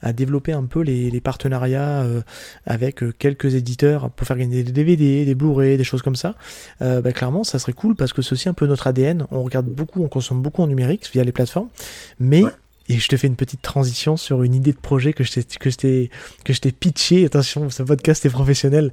[0.02, 2.22] à développer un peu les, les partenariats euh,
[2.66, 6.36] avec euh, quelques éditeurs pour faire gagner des DVD, des Blu-ray, des choses comme ça,
[6.82, 9.28] euh, bah, clairement, ça serait cool parce que c'est aussi un peu notre ADN.
[9.32, 11.70] On regarde beaucoup, on consomme beaucoup en numérique via les plateformes,
[12.20, 12.52] mais Ouais.
[12.90, 15.44] et je te fais une petite transition sur une idée de projet que je t'ai
[15.44, 16.10] que je t'ai
[16.44, 17.26] que je t'ai pitché.
[17.26, 18.92] Attention, ce podcast est professionnel.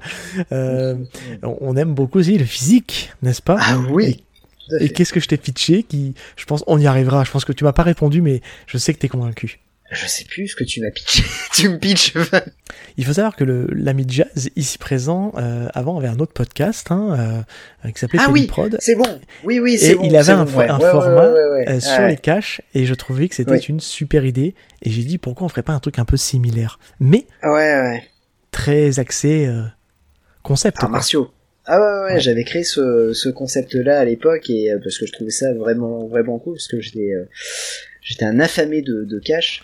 [0.51, 0.95] Euh,
[1.43, 3.57] on aime beaucoup aussi le physique, n'est-ce pas?
[3.59, 4.23] Ah oui.
[4.79, 4.93] et fait.
[4.93, 7.23] qu'est-ce que je t'ai pitché qui, je pense, on y arrivera.
[7.23, 9.59] Je pense que tu m'as pas répondu, mais je sais que t'es convaincu.
[9.93, 11.23] Je sais plus ce que tu m'as pitché.
[11.53, 12.13] tu me pitches.
[12.97, 17.43] Il faut savoir que l'ami Jazz ici présent euh, avant avait un autre podcast hein,
[17.85, 19.19] euh, qui s'appelait Ah oui, Prod c'est bon.
[19.43, 20.03] Oui oui et c'est bon.
[20.03, 20.69] il avait un, bon, fo- ouais.
[20.69, 23.65] un Ouais, ouais, format ouais, euh, sur les caches et je trouvais que c'était Oui.
[23.69, 26.79] une super idée et j'ai dit pourquoi on ferait pas un truc un peu similaire?
[26.99, 28.03] Mais Ouais ouais.
[28.51, 29.61] très axé euh,
[30.41, 30.77] concept.
[30.79, 30.89] Quoi.
[30.89, 31.31] martiaux.
[31.65, 35.13] Ah ouais, ouais, j'avais créé ce, ce concept-là à l'époque et euh, parce que je
[35.13, 37.11] trouvais ça vraiment vraiment cool parce que j'étais
[38.01, 39.63] j'étais un affamé de, de cash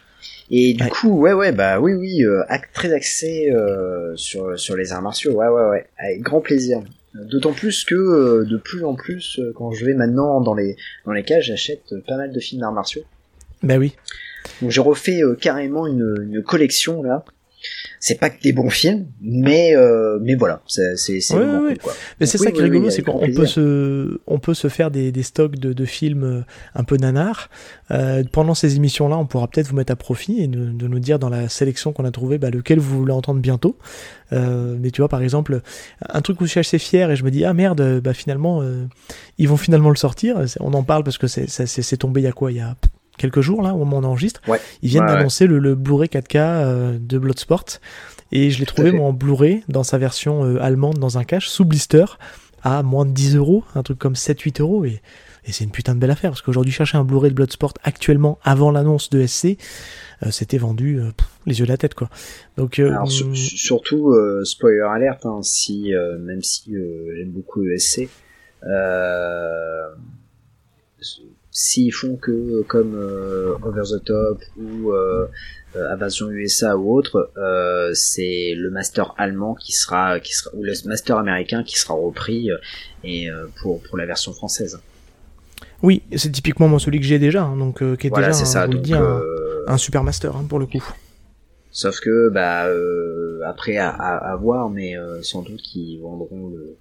[0.52, 0.90] et du Ouais.
[0.90, 5.02] coup ouais ouais bah oui oui euh, ac- très axé euh, sur sur les arts
[5.02, 6.82] martiaux ouais ouais ouais avec grand plaisir.
[7.16, 10.76] D'autant plus que euh, de plus en plus euh, quand je vais maintenant dans les
[11.06, 13.02] dans les cages j'achète euh, pas mal de films d'arts martiaux.
[13.64, 13.96] Bah oui.
[14.62, 17.26] Donc j'ai refait euh, carrément une, une collection là.
[18.02, 21.94] C'est pas que des bons films, mais euh, mais voilà, c'est c'est Ouais, ouais, quoi.
[22.20, 24.90] Mais c'est ça qui est rigolo, oui, c'est qu'on peut se, on peut se faire
[24.90, 26.42] des, des stocks de, de films euh,
[26.76, 27.50] un peu nanars.
[27.92, 31.00] Euh, pendant ces émissions-là, on pourra peut-être vous mettre à profit et de, de nous
[31.00, 33.78] dire dans la sélection qu'on a trouvé bah, lequel vous voulez entendre bientôt.
[34.32, 35.62] Euh, mais tu vois, par exemple,
[36.08, 38.62] un truc où je suis assez fier et je me dis ah merde, bah finalement,
[38.62, 38.86] euh,
[39.38, 40.38] ils vont finalement le sortir.
[40.62, 42.52] On en parle parce que c'est c'est tombé il y a quoi?
[42.52, 42.76] Il y a
[43.20, 44.42] quelques jours là au moment où on enregistre.
[44.48, 44.60] Ouais.
[44.82, 45.18] Ils viennent Ouais, ouais.
[45.18, 47.66] d'annoncer le, le Blu-ray 4K euh, de Bloodsport
[48.32, 51.66] et je l'ai trouvé en Blu-ray dans sa version euh, allemande dans un cache sous
[51.66, 52.06] blister
[52.64, 55.02] à moins de 10 euros, un truc comme 7-8 euros et,
[55.46, 58.38] et c'est une putain de belle affaire parce qu'aujourd'hui chercher un Blu-ray de Bloodsport actuellement
[58.44, 59.58] avant l'annonce de SC
[60.24, 62.10] euh, c'était vendu pff, les yeux de la tête quoi.
[62.58, 66.74] Donc Alors sur- surtout spoiler alerte, hein, si même si
[67.16, 67.62] j'aime beaucoup
[68.66, 69.96] euh,
[71.52, 75.28] s'ils font que comme euh, Over the Top ou euh,
[75.76, 80.64] euh, Invasion USA ou autre, euh, c'est le master allemand qui sera qui sera ou
[80.64, 82.58] le master américain qui sera repris euh,
[83.04, 84.80] et euh, pour pour la version française.
[85.82, 88.46] oui, c'est typiquement moi celui que j'ai déjà hein, donc euh, qui est Voilà, déjà
[88.46, 88.66] ça.
[88.68, 89.22] le Donc, dis, un,
[89.68, 90.84] un super master hein, pour le coup.
[91.72, 96.48] Sauf que bah euh, après à, à, à voir, mais euh, sans doute qu'ils vendront
[96.50, 96.76] le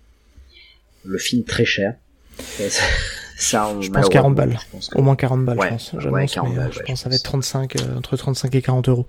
[1.05, 1.95] le film très cher.
[3.39, 4.59] Ça, ça, on- Je pense 40 balles.
[4.61, 5.93] je pense que- Au moins 40 balles, Ouais, je pense.
[5.93, 7.31] ouais, J'annonce, 40 mais, euh, balles, je ouais, pense ça va être pense.
[7.31, 9.07] 35, euh, entre 35 et 40 euros.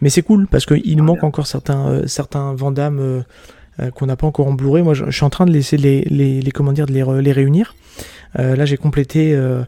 [0.00, 3.22] Mais c'est cool parce qu'il nous manque encore certains, euh, certains Vandame euh,
[3.80, 4.82] euh, qu'on n'a pas encore en Blu-ray.
[4.82, 7.04] Moi, je, je suis en train de laisser les, les, les comment dire, de les,
[7.22, 7.76] les réunir.
[8.38, 9.62] Euh, là, j'ai complété, euh,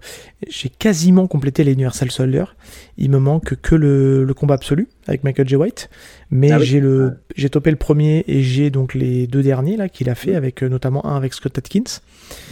[0.48, 2.44] j'ai quasiment complété les Universal Soldier.
[2.98, 5.56] Il me manque que le, le combat absolu avec Michael J.
[5.56, 5.88] White,
[6.30, 6.66] mais Ah oui.
[6.66, 10.14] j'ai le, j'ai topé le premier et j'ai donc les deux derniers là qu'il a
[10.14, 12.00] fait avec euh, notamment un avec Scott Atkins.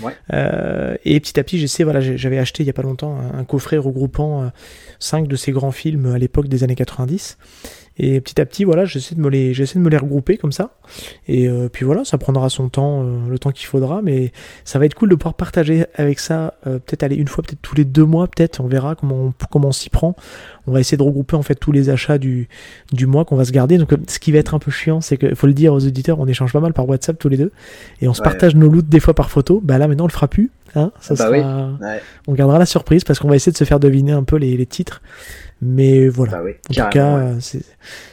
[0.02, 0.14] Ouais.
[0.32, 3.38] Euh, et petit à petit, j'essaie, voilà, j'avais acheté il y a pas longtemps un,
[3.40, 4.46] un coffret regroupant euh,
[4.98, 7.36] cinq de ces grands films à l'époque des années 90.
[7.98, 10.52] Et petit à petit, voilà, j'essaie de me les, j'essaie de me les regrouper comme
[10.52, 10.70] ça.
[11.26, 14.32] Et euh, puis voilà, ça prendra son temps, euh, le temps qu'il faudra, mais
[14.64, 17.60] ça va être cool de pouvoir partager avec ça, euh, peut-être aller une fois, peut-être
[17.60, 20.14] tous les deux mois, peut-être, on verra comment on, comment on s'y prend.
[20.66, 22.48] On va essayer de regrouper en fait tous les achats du,
[22.92, 23.78] du mois qu'on va se garder.
[23.78, 25.84] Donc euh, ce qui va être un peu chiant, c'est qu'il faut le dire aux
[25.84, 27.50] auditeurs, on échange pas mal par WhatsApp tous les deux,
[28.00, 28.24] et on se Ouais.
[28.24, 29.60] partage nos loots des fois par photo.
[29.64, 31.84] Bah là maintenant on le fera plus, hein, ça Bah sera, oui.
[31.84, 32.00] Ouais.
[32.28, 34.56] on gardera la surprise parce qu'on va essayer de se faire deviner un peu les,
[34.56, 35.02] les titres.
[35.60, 36.32] Mais voilà.
[36.32, 37.22] Bah oui, En tout cas, ouais.
[37.32, 37.40] euh,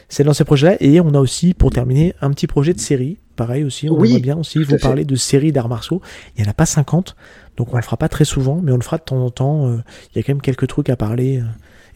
[0.08, 0.76] c'est- dans ces projets-là.
[0.80, 3.18] Et on a aussi, pour terminer, un petit projet de série.
[3.36, 6.00] Pareil aussi, on Oui, aimerait bien aussi vous parler de séries d'arts martiaux.
[6.36, 7.14] Il n'y en a pas 50,
[7.56, 9.68] donc on le fera pas très souvent, mais on le fera de temps en temps.
[9.68, 9.76] euh,
[10.14, 11.44] Il y a quand même quelques trucs à parler, euh,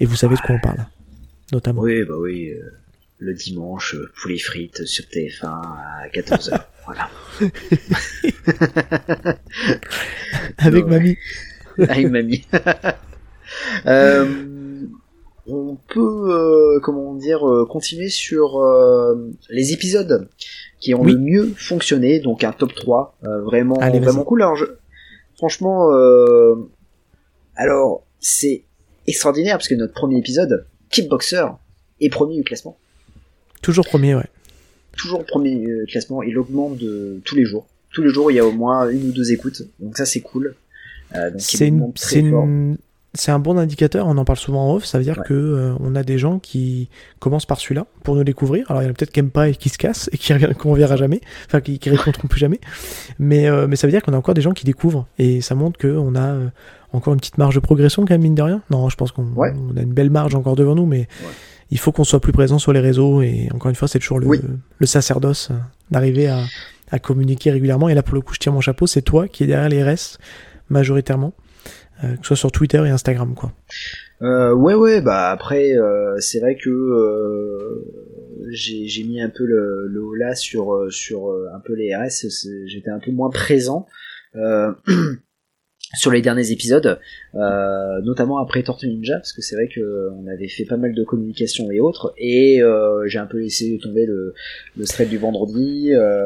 [0.01, 0.87] et vous savez de quoi on parle,
[1.53, 1.81] notamment.
[1.83, 2.53] Oui, bah oui.
[3.19, 6.61] le dimanche, poulet frites sur TF1 à 14h.
[6.87, 7.09] voilà.
[10.59, 11.17] Avec mamie.
[11.79, 12.45] Avec mamie.
[13.85, 14.27] Euh,
[15.53, 19.15] on peut, euh, comment dire, euh, continuer sur euh,
[19.49, 20.29] les épisodes
[20.81, 21.13] qui ont Oui.
[21.13, 24.43] le mieux fonctionné, donc un top 3, euh, vraiment, Allez, vraiment cool.
[24.43, 24.65] Alors, je-
[25.37, 25.91] franchement,
[27.57, 28.65] alors, c'est
[29.07, 31.47] extraordinaire parce que notre premier épisode, Kickboxer,
[32.01, 32.77] est premier du classement.
[33.63, 34.27] Toujours premier, ouais.
[34.97, 37.67] Toujours premier classement, il augmente de tous les jours.
[37.93, 40.21] Tous les jours, il y a au moins une ou deux écoutes, donc ça c'est
[40.21, 40.55] cool.
[41.39, 41.93] C'est une-
[43.14, 45.25] c'est un bon indicateur, on en parle souvent en off, ça veut dire Ouais.
[45.27, 48.70] que euh, on a des gens qui commencent par celui-là pour nous découvrir.
[48.70, 50.33] Alors il y en a peut-être qui aiment pas et qui se cassent et qui
[50.33, 52.61] reviennent- qu'on verra jamais, enfin qui, qui répondront plus jamais.
[53.18, 55.55] Mais, euh, mais ça veut dire qu'on a encore des gens qui découvrent et ça
[55.57, 56.49] montre qu'on a euh,
[56.92, 58.62] encore une petite marge de progression quand même mine de rien.
[58.70, 59.51] Non, je pense qu'on Ouais.
[59.77, 61.09] a une belle marge encore devant nous, mais
[61.73, 64.20] il faut qu'on soit plus présent sur les réseaux et encore une fois c'est toujours
[64.20, 64.40] le, Oui.
[64.79, 65.55] le sacerdoce euh,
[65.90, 66.40] d'arriver à,
[66.92, 67.88] à communiquer régulièrement.
[67.88, 69.83] Et là pour le coup je tire mon chapeau, c'est toi qui est derrière les
[69.83, 70.18] RS
[70.68, 71.33] majoritairement
[72.05, 73.53] euh, que ce soit sur Twitter et Instagram quoi.
[74.23, 77.85] Euh, ouais ouais bah après euh, c'est vrai que euh,
[78.51, 82.27] j'ai mis un peu le, le là sur euh, sur un peu les RS
[82.67, 83.87] j'étais un peu moins présent
[85.95, 87.01] sur les derniers épisodes
[87.35, 90.95] euh, notamment après Tortue Ninja parce que c'est vrai que on avait fait pas mal
[90.95, 94.35] de communication et autres et euh, j'ai un peu laissé tomber le
[94.77, 96.25] le thread du vendredi euh,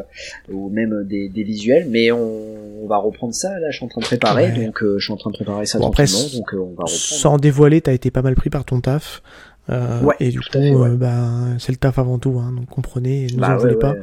[0.51, 3.89] ou même des, des visuels mais on, on va reprendre ça là je suis en
[3.89, 4.67] train de préparer Ouais.
[4.67, 6.67] donc euh, je suis en train de préparer ça Bon, après, tranquillement donc euh, on
[6.67, 9.23] va reprendre Sans dévoiler, t'as été pas mal pris par ton taf.
[9.71, 10.91] Euh, Ouais, et du coup, fait, ouais.
[10.91, 11.27] bah,
[11.59, 13.95] c'est le taf avant tout, hein, donc comprenez, ne nous Bah en voulez pas,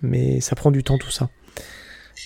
[0.00, 1.28] mais ça prend du temps tout ça.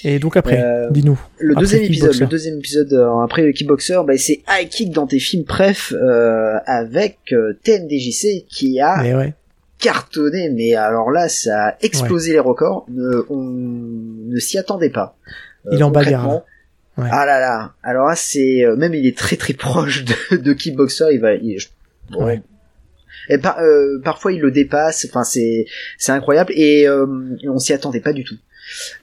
[0.04, 1.18] Et donc après, Euh, dis-nous.
[1.38, 2.92] Le deuxième épisode, le deuxième épisode
[3.24, 5.44] après le Kickboxer, bah, c'est High Kick dans tes films
[5.92, 9.34] euh, avec euh, TMDJC qui a Mais ouais,
[9.80, 12.86] cartonné, mais alors là ça a explosé les records,
[13.30, 15.16] on ne s'y attendait pas.
[15.66, 16.42] Euh, Il est en bagarre.
[16.96, 17.08] Ouais.
[17.12, 20.52] Ah là là, alors là c'est euh, même il est très très proche de, de
[20.52, 21.68] Kickboxer, il va, il, je-
[22.10, 22.42] bon, Ouais.
[23.28, 25.66] Et par- euh, parfois il le dépasse, enfin c'est
[25.96, 27.06] c'est incroyable et euh,
[27.46, 28.36] on s'y attendait pas du tout.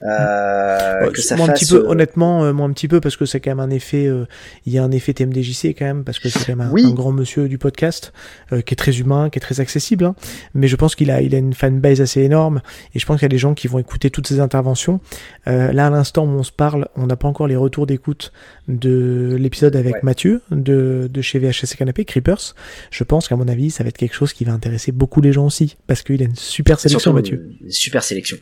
[0.02, 3.00] Euh, Ouais, que ça moi un petit peu, euh, honnêtement, euh, moi un petit peu
[3.00, 4.24] parce que c'est quand même un effet, euh,
[4.64, 6.84] il y a un effet TMDJC quand même parce que c'est quand même un, Oui.
[6.86, 8.12] un grand monsieur du podcast
[8.52, 10.04] euh, qui est très humain, qui est très accessible.
[10.04, 10.14] hein.
[10.54, 12.60] mais je pense qu'il a, il a une fanbase assez énorme
[12.94, 15.00] et je pense qu'il y a des gens qui vont écouter toutes ces interventions.
[15.48, 18.32] Euh, là à l'instant où on se parle, on n'a pas encore les retours d'écoute
[18.68, 20.00] de l'épisode avec Ouais.
[20.02, 22.54] Mathieu de, de chez VHS Canapé Creepers.
[22.90, 25.32] Je pense qu'à mon avis, ça va être quelque chose qui va intéresser beaucoup les
[25.32, 27.50] gens aussi parce qu'il a une super sélection Mathieu.
[27.68, 28.36] super sélection.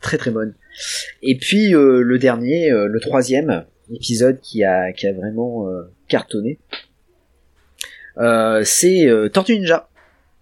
[0.00, 0.54] Très très bonne.
[1.22, 5.90] Et puis euh, le dernier, euh, le troisième épisode qui a, qui a vraiment euh,
[6.08, 6.58] cartonné,
[8.18, 9.88] euh, c'est euh, Tortue Ninja.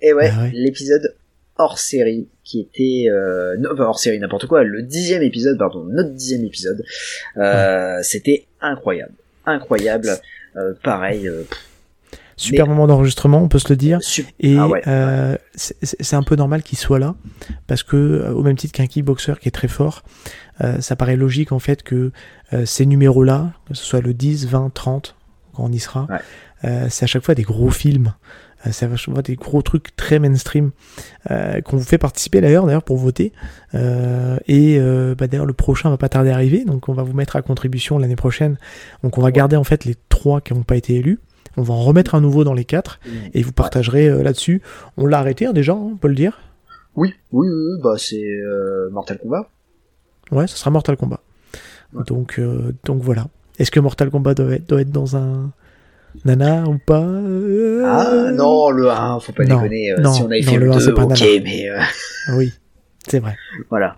[0.00, 0.50] Et ouais, Ah ouais.
[0.52, 1.14] l'épisode
[1.58, 5.84] hors série qui était euh, non, pas hors série n'importe quoi, le dixième épisode, pardon,
[5.84, 6.84] notre dixième épisode,
[7.38, 9.14] euh, c'était incroyable,
[9.46, 10.10] incroyable.
[10.56, 11.42] Euh, pareil, euh,
[12.38, 13.98] Super Mais- moment d'enregistrement, on peut se le dire.
[14.02, 17.14] sup- Et ah ouais, euh, c'est un peu normal qu'il soit là,
[17.66, 20.02] parce que euh, au même titre qu'un kickboxer qui est très fort,
[20.62, 22.12] euh, ça paraît logique en fait que
[22.52, 25.16] euh, ces numéros-là, que ce soit le 10, 20, 30,
[25.54, 26.88] quand on y sera, Ouais.
[26.90, 28.12] c'est à chaque fois des gros films.
[28.70, 30.72] C'est à chaque fois des gros trucs très mainstream
[31.28, 33.32] qu'on vous fait participer d'ailleurs d'ailleurs pour voter
[33.74, 34.78] et
[35.16, 37.42] bah, d'ailleurs le prochain va pas tarder à arriver donc on va vous mettre à
[37.42, 38.56] contribution l'année prochaine
[39.04, 41.20] donc on va garder en fait les trois qui n'ont pas été élus
[41.56, 43.00] on va en remettre un nouveau dans les quatre
[43.34, 44.62] et vous partagerez euh, là-dessus.
[44.96, 46.38] On l'a arrêté hein, déjà, hein, on peut le dire?
[46.94, 49.48] Oui, oui, oui, oui, bah c'est euh, Mortal Kombat.
[50.30, 51.20] Ouais, ça sera Mortal Kombat.
[52.06, 53.26] Donc, euh, donc voilà.
[53.58, 55.52] Est-ce que Mortal Kombat doit être, doit être dans un
[56.24, 57.04] nana ou pas?
[57.84, 59.94] Ah non, le 1, faut pas non, déconner.
[59.98, 61.28] non, si on avait non, fait le le 1, 2, c'est pas ok, nanar.
[61.44, 61.80] mais euh,
[62.36, 62.52] Oui,
[63.06, 63.36] c'est vrai.
[63.70, 63.96] voilà.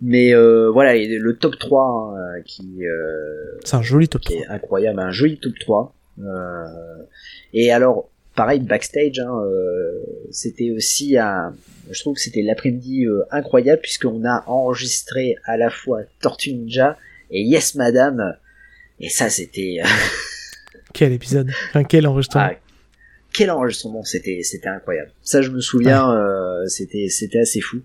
[0.00, 4.46] Mais euh, voilà, le top 3 euh, qui, euh, C'est un joli top qui 3.
[4.46, 5.94] est incroyable, un joli top 3.
[6.24, 7.02] Euh,
[7.52, 11.54] et alors, pareil, backstage, hein, euh, c'était aussi un...
[11.90, 16.96] Je trouve que c'était l'après-midi euh, incroyable puisqu'on a enregistré à la fois Tortue Ninja
[17.30, 18.36] et Yes Madame.
[19.00, 19.78] Et ça, c'était...
[20.94, 22.56] Quel épisode Enfin, quel enregistrement Ah,
[23.34, 25.10] quel enregistrement c'était c'était incroyable.
[25.22, 27.78] Ça je me souviens euh, c'était c'était assez fou.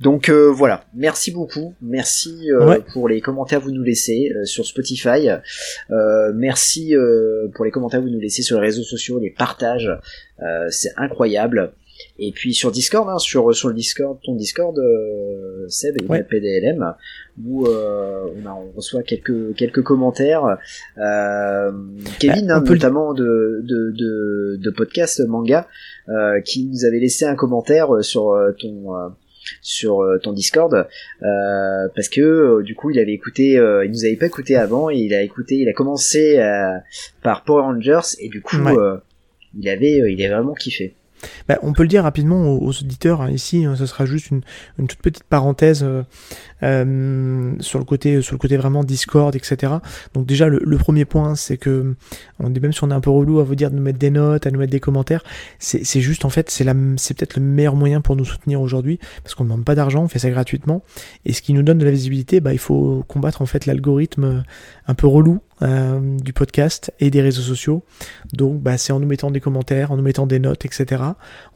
[0.00, 0.84] Donc euh, voilà.
[0.94, 1.74] Merci beaucoup.
[1.80, 2.80] Merci euh, Ouais.
[2.92, 5.28] pour les commentaires que vous nous laissez euh, sur Spotify.
[5.90, 9.30] Euh, merci euh, pour les commentaires que vous nous laissez sur les réseaux sociaux les
[9.30, 9.90] partages.
[10.42, 11.72] Euh, c'est incroyable
[12.18, 16.22] et puis sur Discord hein, sur sur le Discord ton Discord euh, Seb et Ouais.
[16.22, 16.94] PDLM
[17.44, 20.58] où euh, on, a, on reçoit quelques quelques commentaires
[20.98, 21.72] euh,
[22.20, 25.66] Kevin on hein, notamment de de de, de podcast manga
[26.08, 29.08] euh, qui nous avait laissé un commentaire sur euh, ton euh,
[29.60, 34.04] sur ton Discord euh, parce que euh, du coup il avait écouté euh, il nous
[34.04, 36.78] avait pas écouté avant et il a écouté il a commencé euh,
[37.22, 38.76] par Power Rangers et du coup Ouais.
[38.76, 38.96] euh,
[39.58, 40.94] il avait il avait vraiment kiffé
[41.48, 43.64] Bah, on peut le dire rapidement aux, auditeurs hein, ici.
[43.64, 44.42] hein, ce sera juste une,
[44.78, 46.02] toute petite parenthèse euh,
[46.62, 49.74] euh, sur le côté sur le côté vraiment Discord, etc.
[50.14, 51.94] Donc déjà le, premier point, c'est que
[52.40, 54.46] même si on est un peu relou à vous dire de nous mettre des notes,
[54.46, 55.22] à nous mettre des commentaires,
[55.58, 59.44] c'est juste en fait c'est peut-être le meilleur moyen pour nous soutenir aujourd'hui parce qu'on
[59.44, 60.82] ne demande pas d'argent, on fait ça gratuitement
[61.24, 64.42] et ce qui nous donne de la visibilité, bah il faut combattre en fait l'algorithme
[64.86, 67.84] un peu relou euh, du podcast et des réseaux sociaux.
[68.32, 71.02] Donc bah c'est en nous mettant des commentaires, en nous mettant des notes, etc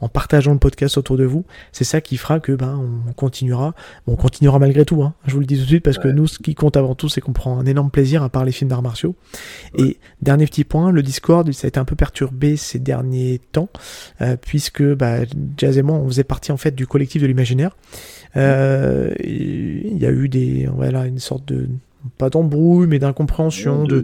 [0.01, 3.73] en partageant le podcast autour de vous, c'est ça qui fera que ben on continuera.
[4.05, 6.07] Bon, on continuera malgré tout, hein, je vous le dis tout de suite, parce que
[6.07, 8.69] nous, ce qui compte avant tout, c'est qu'on prend un énorme plaisir à parler films
[8.69, 9.15] d'arts martiaux.
[9.77, 13.69] Et dernier petit point, le Discord, ça a été un peu perturbé ces derniers temps,
[14.21, 15.19] euh, puisque bah,
[15.57, 17.75] Jazz et moi, on faisait partie en fait du collectif de l'imaginaire.
[18.35, 21.67] Euh, Il y a eu des, voilà, une sorte de
[22.17, 24.03] pas d'embrouille, mais d'incompréhension, de,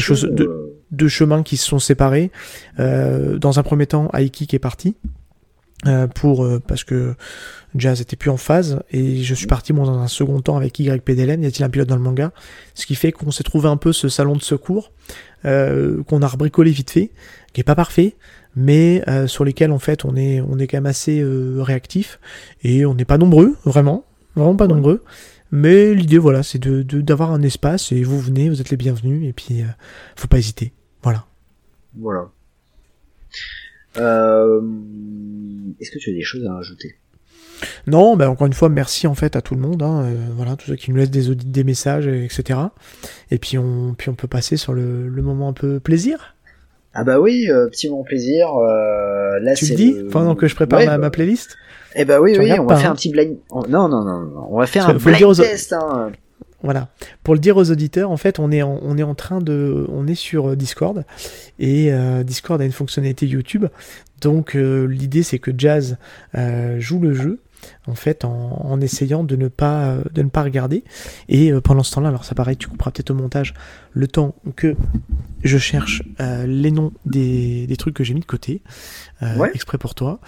[0.00, 2.30] choses- de- euh, deux chemins qui se sont séparés.
[2.78, 4.96] Euh, dans un premier temps, Aiki qui est parti
[5.86, 7.14] euh, pour euh, parce que
[7.76, 10.78] Jazz était plus en phase et je suis parti moi dans un second temps avec
[10.78, 11.42] YPDLN.
[11.42, 12.32] Y a-t-il un pilote dans le manga?
[12.74, 14.90] Ce qui fait qu'on s'est trouvé un peu ce salon de secours
[15.44, 17.10] euh, qu'on a rebricolé vite fait,
[17.52, 18.16] qui est pas parfait,
[18.56, 22.18] mais sur lesquels en fait on est on est quand même assez réactif
[22.64, 25.04] et on n'est pas nombreux vraiment, vraiment pas nombreux.
[25.52, 29.28] Mais l'idée voilà, c'est de d'avoir un espace et vous venez, vous êtes les bienvenus
[29.28, 29.66] et puis euh,
[30.16, 30.72] faut pas hésiter.
[31.02, 31.24] Voilà.
[31.98, 32.28] voilà
[33.96, 34.60] euh,
[35.80, 36.96] est-ce que tu as des choses à rajouter?
[37.86, 40.56] Non, bah encore une fois, merci en fait à tout le monde, hein, euh, voilà,
[40.56, 42.58] tous ceux qui nous laissent des audits, des messages, etc.
[43.30, 46.36] Et puis on, puis on peut passer sur le, le moment un peu plaisir.
[46.94, 50.54] ah bah oui euh, petit moment plaisir euh, là Tu le dis pendant que je
[50.54, 51.56] prépare Ouais, ma, bah, ma playlist?
[51.94, 52.92] Eh bah oui, Tu oui, on va pas, faire hein.
[52.92, 53.36] un petit blind.
[53.68, 55.72] Non, non, non, non, on va faire un blind aux- test.
[55.72, 56.12] Hein.
[56.62, 56.88] Voilà.
[57.24, 59.86] Pour le dire aux auditeurs, en fait, on est en, on est en train de,
[59.90, 61.04] on est sur euh, Discord
[61.58, 63.64] et euh, Discord a une fonctionnalité YouTube.
[64.20, 65.96] Donc euh, l'idée c'est que Jazz
[66.36, 67.40] euh, joue le jeu
[67.86, 68.30] en fait en,
[68.62, 70.84] en essayant de ne pas de ne pas regarder
[71.30, 73.54] et pendant ce temps-là, alors ça pareil, tu couperas peut-être au montage
[73.92, 74.76] le temps que
[75.42, 76.02] je cherche
[76.46, 78.62] les noms des, des trucs que j'ai mis de côté
[79.22, 79.50] Ouais.
[79.54, 80.20] exprès pour toi.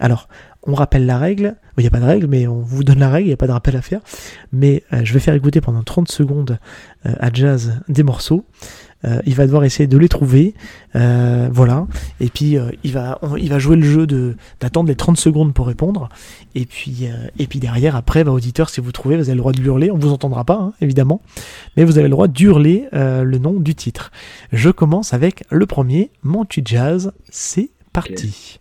[0.00, 0.28] Alors,
[0.66, 1.56] on rappelle la règle.
[1.78, 3.26] Il n'y a pas de règle, mais on vous donne la règle.
[3.26, 4.00] Il n'y a pas de rappel à faire.
[4.52, 6.58] Mais euh, je vais faire écouter pendant 30 secondes
[7.04, 8.44] euh, à Jazz des morceaux.
[9.04, 10.54] Euh, il va devoir essayer de les trouver.
[10.94, 11.86] Voilà.
[12.18, 14.06] Et puis, il, va, va jouer le jeu
[14.58, 16.08] d'attendre les 30 secondes pour répondre.
[16.54, 19.60] Et puis, et derrière, après, bah, auditeur, si vous trouvez, vous avez le droit de
[19.60, 19.90] l'hurler.
[19.90, 21.20] On vous entendra pas, hein, évidemment.
[21.76, 24.10] Mais vous avez le droit d'hurler le nom du titre.
[24.52, 27.12] Je commence avec le premier, Mantu Jazz.
[27.30, 28.60] C'est parti.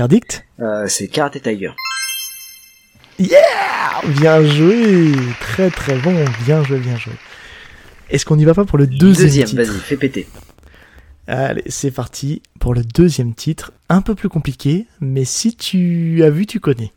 [0.00, 1.70] Verdict Euh, c'est Karate Tiger.
[3.18, 3.38] Yeah
[4.20, 7.14] Bien joué Très très bon, bien joué, bien joué.
[8.10, 9.62] Est-ce qu'on n'y va pas pour le deuxième, Deuxième, titre?
[9.62, 10.28] vas-y, fais péter.
[11.26, 16.30] Allez, c'est parti pour le deuxième titre, un peu plus compliqué, mais si tu as
[16.30, 16.92] vu, tu connais.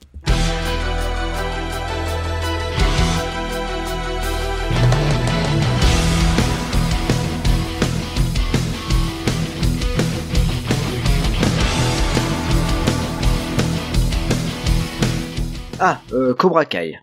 [15.79, 16.99] Ah, euh, Cobra Kai.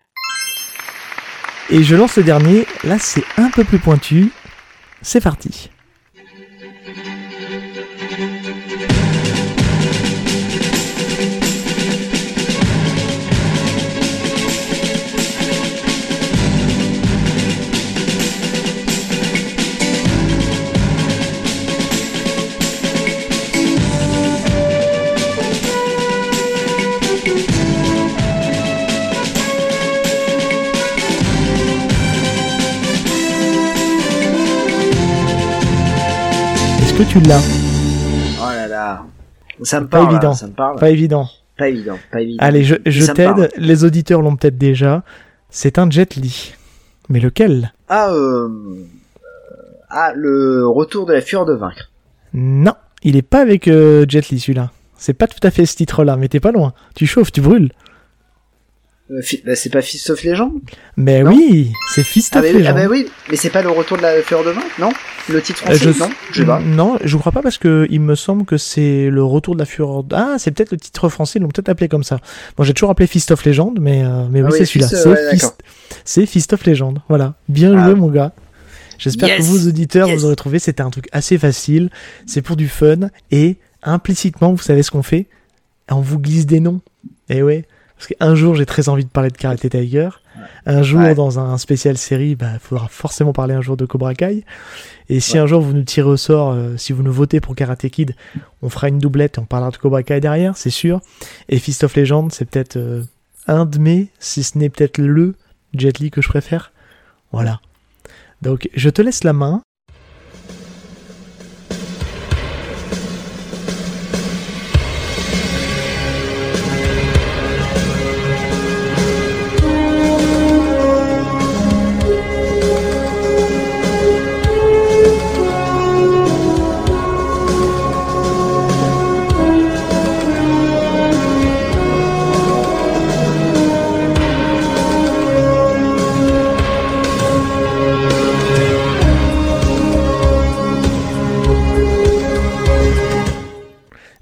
[1.69, 4.31] Et je lance le dernier, là c'est un peu plus pointu.
[5.01, 5.69] C'est parti.
[36.97, 37.41] Que tu l'as
[38.41, 39.03] Oh là là.
[39.63, 40.11] Ça me Pas parle.
[40.13, 40.29] évident.
[40.29, 40.79] là, Ça me parle.
[40.79, 41.27] Pas évident.
[41.57, 41.97] Pas évident.
[42.11, 42.37] Pas évident.
[42.43, 45.03] Allez, je, t'aide, les auditeurs l'ont peut-être déjà.
[45.49, 46.53] C'est un Jet Li.
[47.09, 47.73] Mais lequel?
[47.89, 48.47] Ah, euh,
[49.89, 51.89] Ah, le retour de la fureur de vaincre.
[52.33, 52.73] Non,
[53.03, 54.71] il est pas avec euh, Jet Li celui-là.
[54.97, 56.73] C'est pas tout à fait ce titre-là, mais t'es pas loin.
[56.95, 57.71] Tu chauffes, tu brûles.
[59.09, 60.51] Euh, bah, c'est pas Fist of Legend
[60.97, 61.31] Mais Non.
[61.31, 62.75] oui, c'est Fist ah, of bah, oui, ah Legend.
[62.75, 64.89] bah oui, mais c'est pas le retour de la fureur de vaincre, non?
[65.29, 66.09] Le titre Euh, français, non?
[66.31, 66.59] Je sais pas.
[66.59, 69.65] Non, je crois pas parce que il me semble que c'est le retour de la
[69.65, 70.03] fureur.
[70.11, 72.19] Ah, c'est peut-être le titre français, ils l'ont peut-être appelé comme ça.
[72.57, 74.87] Moi, j'ai toujours appelé Fist of Legend, mais euh, mais oui, Ah oui, c'est celui-là.
[74.89, 76.99] Fist, C'est euh, ouais, Fist, Fist of Legend.
[77.07, 77.85] Voilà, bien Ah.
[77.85, 78.33] joué mon gars.
[78.97, 80.19] J'espère Yes, que vous auditeurs yes.
[80.19, 80.59] vous aurez trouvé.
[80.59, 81.89] C'était un truc assez facile.
[82.25, 85.27] C'est pour du fun et implicitement, vous savez ce qu'on fait?
[85.89, 86.81] On vous glisse des noms.
[87.29, 87.65] Et ouais.
[87.97, 90.09] Parce qu'un jour, j'ai très envie de parler de Karate Tiger.
[90.67, 91.15] Un jour, Ouais.
[91.15, 94.43] dans un spécial série, bah, il faudra forcément parler un jour de Cobra Kai.
[95.09, 95.39] Et si Ouais.
[95.39, 98.15] un jour vous nous tirez au sort, euh, si vous nous votez pour Karate Kid,
[98.61, 101.01] on fera une doublette et on parlera de Cobra Kai derrière, c'est sûr.
[101.49, 103.01] Et Fist of Legend, c'est peut-être euh,
[103.47, 105.33] un de mes, si ce n'est peut-être le
[105.73, 106.71] Jet Li que je préfère.
[107.31, 107.59] Voilà.
[108.43, 109.61] Donc, je te laisse la main.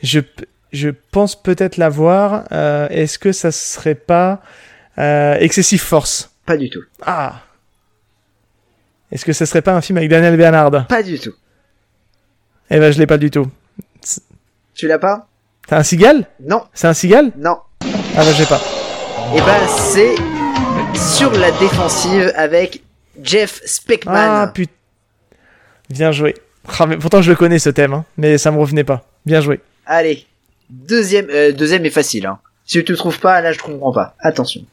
[0.05, 0.19] Je,
[0.71, 2.43] je pense peut-être l'avoir.
[2.51, 4.39] Euh, Est-ce que ça serait pas
[4.99, 6.29] euh, Excessive Force?
[6.45, 6.83] Pas du tout.
[7.03, 7.41] Ah
[9.11, 10.85] Est-ce que ça serait pas un film avec Daniel Bernard?
[10.87, 11.33] Pas du tout.
[12.69, 13.47] Eh ben, je l'ai pas du tout.
[14.75, 15.27] Tu l'as pas?
[15.67, 16.27] C'est un cigale?
[16.39, 17.31] Non, C'est un cigale?
[17.37, 17.57] Non.
[17.81, 18.61] Ah bah, j'ai pas.
[19.35, 20.13] Et ben c'est
[20.93, 22.83] sur la défensive avec
[23.23, 24.13] Jeff Speckman.
[24.15, 24.71] Ah putain.
[25.89, 26.35] Bien joué.
[26.79, 29.03] Ah, mais pourtant, je le connais ce thème, hein, mais ça me revenait pas.
[29.25, 29.59] Bien joué.
[29.86, 30.25] Allez,
[30.69, 32.25] deuxième, euh, deuxième est facile.
[32.25, 32.39] Hein.
[32.65, 34.15] Si tu te trouves pas, là je comprends pas.
[34.19, 34.63] Attention.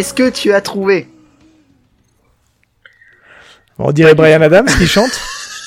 [0.00, 1.08] Est-ce que tu as trouvé
[3.78, 5.10] On dirait Brian Adams qui chante.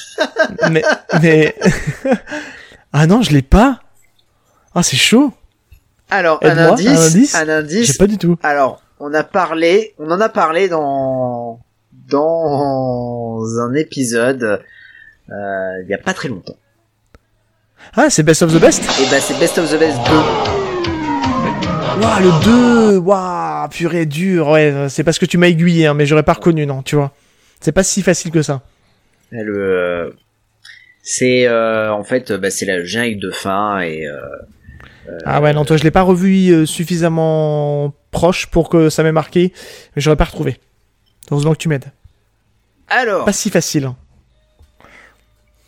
[0.72, 0.84] mais,
[1.22, 1.56] mais...
[2.94, 3.80] ah non, je l'ai pas.
[4.74, 5.32] Ah, c'est chaud.
[6.10, 7.88] Alors, un indice, un indice un indice.
[7.88, 8.38] J'ai pas du tout.
[8.44, 11.60] Alors, on a parlé, on en a parlé dans
[12.10, 14.62] dans un épisode
[15.30, 16.58] euh, il y a pas très longtemps.
[17.96, 18.84] Ah, c'est Best of the Best?
[19.00, 20.63] Et ben c'est Best of the Best 2.
[22.02, 24.48] Waouh, le 2 Waouh, purée, dur.
[24.50, 26.96] Ouais, euh, c'est parce que tu m'as aiguillé, hein, mais j'aurais pas reconnu, non, tu
[26.96, 27.14] vois.
[27.62, 28.62] C'est pas si facile que ça.
[29.32, 30.12] Le euh,
[31.02, 34.20] c'est euh, en fait bah, c'est la générique de fin et euh,
[35.26, 39.12] Ah ouais, non, toi, je l'ai pas revu euh, suffisamment proche pour que ça m'ait
[39.12, 39.54] marqué,
[39.96, 40.60] mais j'aurais pas retrouvé.
[41.32, 41.92] Heureusement que tu m'aides.
[42.90, 43.86] alors Pas si facile.
[43.86, 43.96] hein.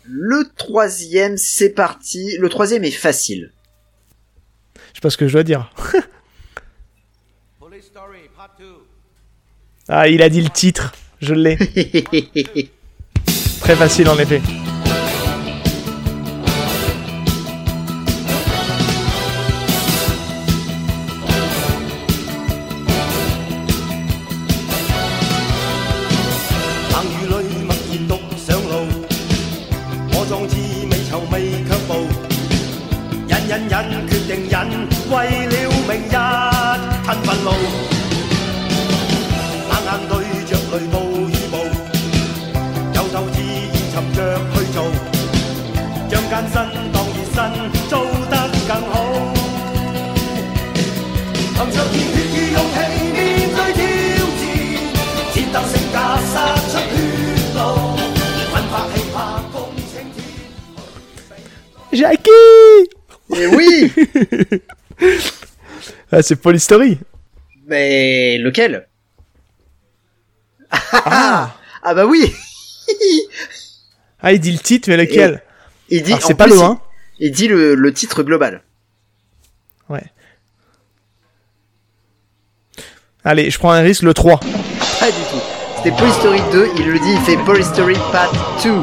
[0.04, 2.36] le troisième c'est parti.
[2.38, 3.50] Le troisième est facile.
[4.92, 5.72] Je sais pas ce que je dois dire.
[9.88, 10.92] Ah, il a dit le titre.
[11.20, 11.56] Je l'ai.
[13.60, 14.40] Très facile en effet.
[66.26, 66.98] C'est Polystory.
[67.68, 68.88] Mais lequel?
[70.72, 71.54] Ah
[71.84, 72.34] Ah bah oui
[74.20, 75.40] Ah, il dit le titre, mais lequel?
[75.88, 76.80] Il dit, c'est pas le 1.
[77.20, 78.64] Il, il dit le, le titre global.
[79.88, 80.02] Ouais.
[83.22, 84.40] Allez, je prends un risque, le 3.
[84.40, 84.46] Pas
[85.12, 85.40] du tout.
[85.76, 88.32] C'était Toy Story 2, il le dit, il fait Toy Story Part
[88.64, 88.82] 2.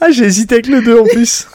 [0.00, 1.46] Ah, j'ai hésité avec le 2 en plus.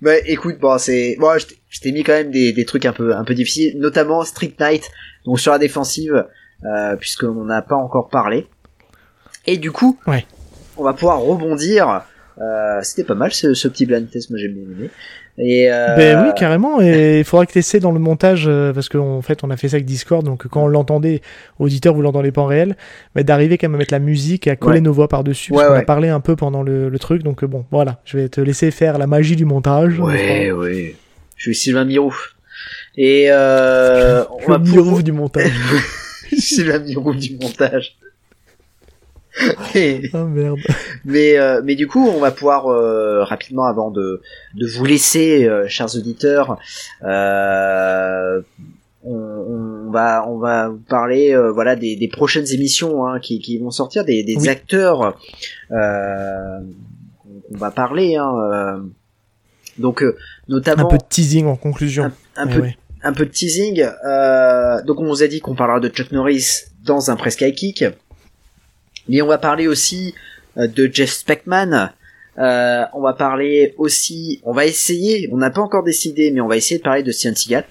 [0.00, 3.14] Bah écoute, bon c'est, bon, je t'ai- mis quand même des, des trucs un peu,
[3.16, 4.88] un peu difficiles, notamment Street Knight,
[5.24, 6.24] donc sur la défensive,
[6.64, 8.46] euh, puisqu'on n'a pas encore parlé.
[9.46, 10.24] Et du coup, Ouais.
[10.76, 12.02] on va pouvoir rebondir.
[12.40, 14.90] Euh, C'était pas mal ce, ce petit blind test, moi j'ai bien aimé.
[15.40, 16.80] Et euh, Ben oui, carrément.
[16.80, 19.56] Et il faudra que tu essaies dans le montage, euh, parce qu'en fait, on a
[19.56, 21.20] fait ça avec Discord, donc quand on l'entendait,
[21.60, 22.76] auditeur, vous l'entendez pas en réel,
[23.14, 24.80] mais d'arriver quand même à mettre la musique et à coller Ouais.
[24.80, 25.52] nos voix par-dessus.
[25.52, 25.84] Ouais, parce qu'on a ouais.
[25.84, 28.00] parlé un peu pendant le, le truc, donc euh, bon, voilà.
[28.04, 29.98] Je vais te laisser faire la magie du montage.
[30.00, 30.96] Ouais, ouais.
[31.36, 32.14] Je suis Sylvain Mirou.
[32.96, 35.52] Et euh, on va Mirouf pouvoir- du montage.
[36.36, 37.96] Sylvain Mirou du montage.
[40.14, 40.58] Ah merde.
[41.04, 44.20] Mais euh, mais du coup, on va pouvoir euh, rapidement avant de
[44.56, 46.58] de vous laisser, euh, chers auditeurs,
[49.04, 53.58] on, on va on va vous parler voilà des, des prochaines émissions hein, qui qui
[53.58, 54.48] vont sortir, des des Oui.
[54.48, 55.16] acteurs
[55.70, 58.16] qu'on va parler.
[58.16, 58.84] Hein,
[59.78, 60.16] donc euh,
[60.48, 62.10] Un notamment peu de teasing en conclusion.
[62.36, 62.76] un Eh peu ouais.
[63.04, 63.84] un peu de teasing.
[64.86, 67.84] Donc on vous a dit qu'on parlera de Chuck Norris dans un presque high kick,
[69.08, 70.14] mais on va parler aussi
[70.56, 71.90] euh, de Jeff Speckman.
[72.38, 76.46] Euh, on va parler aussi, on va essayer, on n'a pas encore décidé, mais on
[76.46, 77.64] va essayer de parler de Steven Seagal.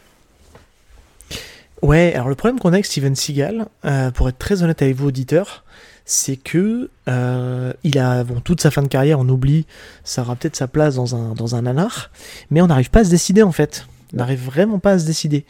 [1.82, 4.96] Ouais, alors le problème qu'on a avec Steven Seagal, euh, pour être très honnête avec
[4.96, 5.64] vous auditeurs,
[6.06, 9.66] c'est que euh, il a bon toute sa fin de carrière, on oublie,
[10.04, 12.10] ça aura peut-être sa place dans un dans un nanar,
[12.50, 13.86] mais on n'arrive pas à se décider en fait.
[14.14, 15.46] On n'arrive vraiment pas à se décider.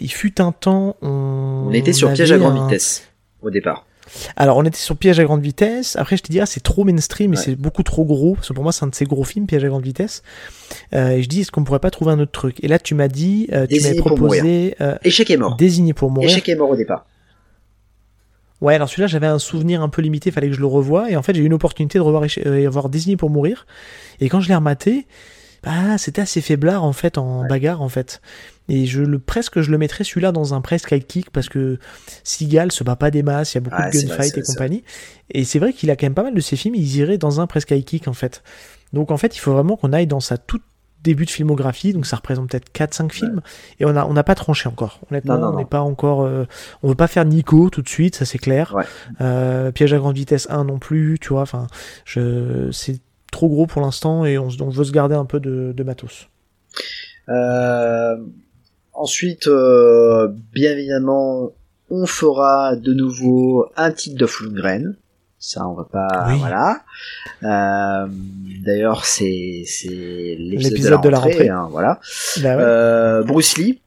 [0.00, 3.04] Il fut un temps, on, On était sur piège à grande un- vitesse
[3.40, 3.86] au départ.
[4.36, 5.96] Alors on était sur piège à grande vitesse.
[5.96, 7.42] Après je te dis ah c'est trop mainstream et Ouais.
[7.42, 8.34] c'est beaucoup trop gros.
[8.34, 10.22] Parce que pour moi c'est un de ces gros films piège à grande vitesse.
[10.94, 12.62] Euh, et je dis est-ce qu'on pourrait pas trouver un autre truc?
[12.62, 15.56] Et là tu m'as dit, euh, tu m'avais proposé euh, Échec est mort.
[15.56, 16.30] désigné pour mourir.
[16.30, 17.06] Échec est mort au départ.
[18.60, 21.10] Ouais, alors celui-là, j'avais un souvenir un peu limité, fallait que je le revoie.
[21.12, 22.24] Et en fait, j'ai eu une opportunité de revoir
[22.66, 23.66] avoir désigné pour mourir.
[24.20, 25.06] Et quand je l'ai rematé,
[25.62, 28.20] bah, c'était assez faiblard en fait en bagarre en fait.
[28.68, 31.78] Et je le presque je le mettrais celui-là dans un presque high kick parce que
[32.24, 34.84] Seagal se bat pas des masses, il y a beaucoup Ah, de gunfight et compagnie.
[35.30, 37.40] Et c'est vrai qu'il a quand même pas mal de ses films, ils iraient dans
[37.40, 38.42] un presque high kick en fait.
[38.92, 40.62] Donc en fait, il faut vraiment qu'on aille dans sa toute
[41.04, 43.40] début de filmographie, donc ça représente peut-être 4-5 films,
[43.78, 44.98] et on a on n'a pas tranché encore.
[45.10, 46.44] Honnêtement, Non, non, on n'est pas encore, euh,
[46.82, 48.74] on veut pas faire Nico tout de suite, ça c'est clair.
[48.74, 48.84] Ouais.
[49.20, 51.42] Euh, Piège à grande vitesse 1 non plus, tu vois.
[51.42, 51.68] Enfin,
[52.04, 53.00] c'est
[53.30, 56.28] trop gros pour l'instant et on, on veut se garder un peu de, de matos.
[57.28, 58.16] Euh,
[58.98, 61.52] ensuite, euh, bien évidemment,
[61.90, 64.96] on fera de nouveau un titre de Lundgren.
[65.40, 66.38] Ça, on va pas, Oui.
[66.38, 66.80] voilà.
[67.44, 68.06] Euh,
[68.64, 72.00] D'ailleurs, c'est c'est l'épisode de la rentrée, hein, voilà.
[72.42, 72.62] Bah ouais.
[72.62, 73.80] Euh, Bruce Lee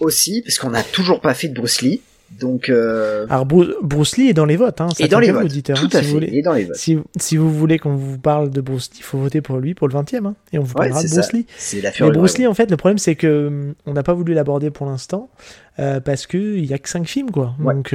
[0.00, 2.00] aussi, parce qu'on n'a toujours pas fait de Bruce Lee.
[2.40, 4.88] Donc, euh, Alors Bruce, Lee est dans les votes, hein.
[4.96, 6.30] Ça et dans les votes, auditeurs, tout hein, à si fait, vous voulez.
[6.32, 6.76] et dans les votes.
[6.76, 9.74] Si, si vous voulez qu'on vous parle de Bruce Lee, il faut voter pour lui
[9.74, 11.32] pour le 20 e hein, et on vous Ouais, parlera de Bruce ça.
[11.32, 11.46] Lee.
[11.56, 12.38] C'est la Mais Bruce.
[12.38, 15.30] Lee, en fait, le problème c'est que hum, on n'a pas voulu l'aborder pour l'instant
[15.78, 17.54] euh, parce que il y a que 5 films quoi.
[17.60, 17.74] Ouais.
[17.74, 17.94] Donc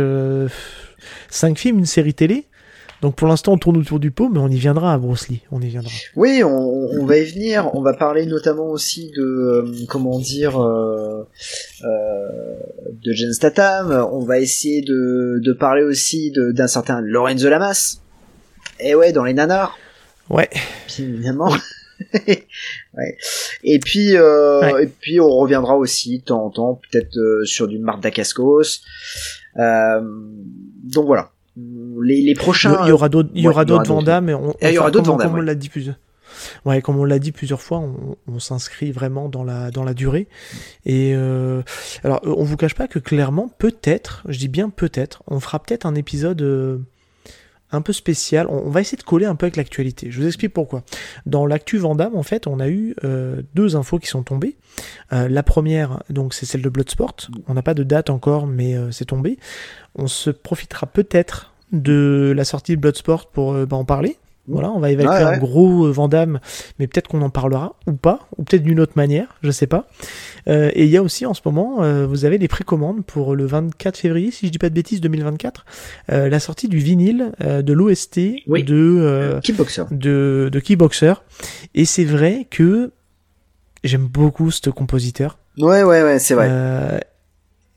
[1.29, 2.45] 5 films, une série télé.
[3.01, 5.41] Donc pour l'instant on tourne autour du pot, mais on y viendra à Bruce Lee.
[5.51, 5.89] On y viendra.
[6.15, 7.69] Oui, on, on va y venir.
[7.73, 11.23] On va parler notamment aussi de euh, comment dire euh,
[11.83, 12.27] euh,
[13.03, 13.91] de Jen Statham.
[14.11, 18.01] On va essayer de, de parler aussi de- d'un certain Lorenzo Lamas.
[18.81, 19.77] Et ouais, dans les nanars,
[20.29, 20.49] Ouais.
[20.97, 21.51] bien évidemment.
[22.27, 23.17] ouais.
[23.63, 24.83] Et puis, euh, Ouais.
[24.83, 28.81] et puis on reviendra aussi de temps en temps, peut-être euh, sur du Marc Dacascos.
[29.57, 30.01] Euh,
[30.83, 31.31] donc voilà.
[32.01, 32.77] Les, les prochains.
[32.85, 34.77] Il y aura d'autres, il y aura il y aura d'autres mais on, il y
[34.77, 35.95] aura d'autres comme, Van Damme, comme on l'a dit plusieurs.
[36.63, 39.93] Ouais, comme on l'a dit plusieurs fois, on, on s'inscrit vraiment dans la dans la
[39.93, 40.27] durée.
[40.85, 41.61] Et euh,
[42.03, 45.85] alors, on vous cache pas que clairement, peut-être, je dis bien peut-être, on fera peut-être
[45.85, 46.77] un épisode euh,
[47.71, 48.47] un peu spécial.
[48.49, 50.11] On, on va essayer de coller un peu avec l'actualité.
[50.11, 50.83] Je vous explique pourquoi.
[51.25, 54.55] Dans l'actu Vandame, en fait, on a eu euh, deux infos qui sont tombées.
[55.11, 57.15] Euh, la première, donc, c'est celle de Bloodsport.
[57.47, 59.37] On n'a pas de date encore, mais euh, c'est tombé.
[59.95, 64.17] On se profitera peut-être de la sortie de Bloodsport pour euh, bah, en parler.
[64.51, 65.35] Voilà, on va évacuer Ouais, ouais.
[65.35, 66.39] un gros euh, Vandame,
[66.79, 69.85] mais peut-être qu'on en parlera ou pas, ou peut-être d'une autre manière, je sais pas.
[70.47, 73.35] Euh, et il y a aussi en ce moment, euh, vous avez les précommandes pour
[73.35, 75.65] le 24 février, si je dis pas de bêtises, 2024,
[76.11, 78.63] euh, la sortie du vinyle euh, de l'OST Oui.
[78.63, 79.83] de euh, Kickboxer.
[79.91, 81.13] de, de Keyboxer.
[81.75, 82.91] Et c'est vrai que
[83.83, 85.37] j'aime beaucoup ce compositeur.
[85.59, 86.47] Ouais, ouais, ouais, c'est vrai.
[86.49, 86.97] Euh,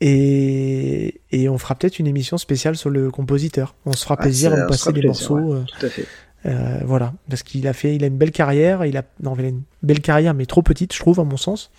[0.04, 3.74] et, et on fera peut-être une émission spéciale sur le compositeur.
[3.86, 5.54] On se fera Ah, plaisir à passer des plaisir, morceaux.
[5.54, 6.04] euh, Tout à fait.
[6.46, 8.84] euh, voilà, parce qu'il a fait, il a une belle carrière.
[8.84, 11.36] Il a, non, il a une belle carrière, mais trop petite, je trouve, à mon
[11.36, 11.70] sens.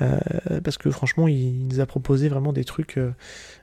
[0.00, 0.18] Euh,
[0.64, 3.10] parce que franchement, il, il nous a proposé vraiment des trucs euh,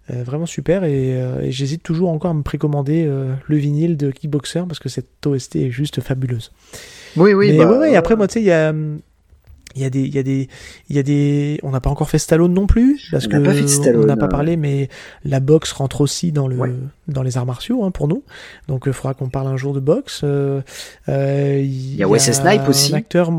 [0.10, 0.84] vraiment super.
[0.84, 1.10] Et,
[1.42, 3.06] et j'hésite toujours encore à me précommander
[3.48, 6.52] le vinyle de Kickboxer parce que cette OST est juste fabuleuse.
[7.16, 7.52] Oui, oui.
[7.52, 8.74] mais bah, ouais, ouais, après, moi, tu sais, il y a.
[9.78, 10.50] Il y a des, il y a des,
[10.90, 13.36] il y a des, on n'a pas encore fait Stallone non plus, parce On que
[13.38, 14.30] n'a pas Stallone, on n'a pas euh.
[14.30, 14.90] parlé, mais
[15.24, 16.72] la boxe rentre aussi dans le, Ouais.
[17.08, 18.24] dans les arts martiaux, hein, pour nous.
[18.68, 20.22] Donc, il faudra qu'on parle un jour de boxe.
[20.24, 20.62] Euh,
[21.10, 22.94] euh, il y a Wesley Snipes aussi.
[22.94, 23.32] Un acteur,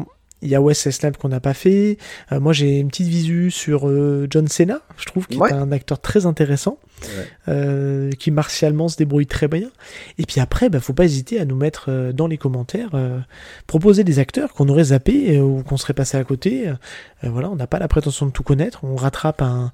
[0.43, 1.99] il y a Wesley Snipes qu'on n'a pas fait.
[2.33, 5.51] Euh, moi, j'ai une petite visu sur euh, John Cena, je trouve, qui Ouais.
[5.51, 7.27] est un acteur très intéressant, Ouais.
[7.49, 9.71] euh, qui martialement se débrouille très bien.
[10.19, 12.91] Et puis après, bah, faut pas hésiter à nous mettre dans les commentaires,
[13.67, 16.73] proposer des acteurs qu'on aurait zappés ou qu'on serait passé à côté.
[17.23, 19.73] Voilà, on n'a pas la prétention de tout connaître, on rattrape un,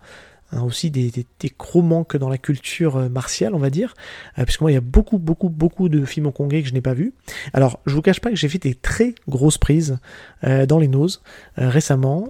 [0.55, 1.11] un- aussi des,
[1.59, 3.95] gros manques dans la culture euh, martiale, on va dire.
[4.39, 6.81] Euh, puisque moi, il y a beaucoup, beaucoup, beaucoup de films hongkongais que je n'ai
[6.81, 7.13] pas vus.
[7.53, 9.99] Alors, je vous cache pas que j'ai fait des très grosses prises
[10.45, 11.23] euh, dans les noses
[11.57, 12.29] récemment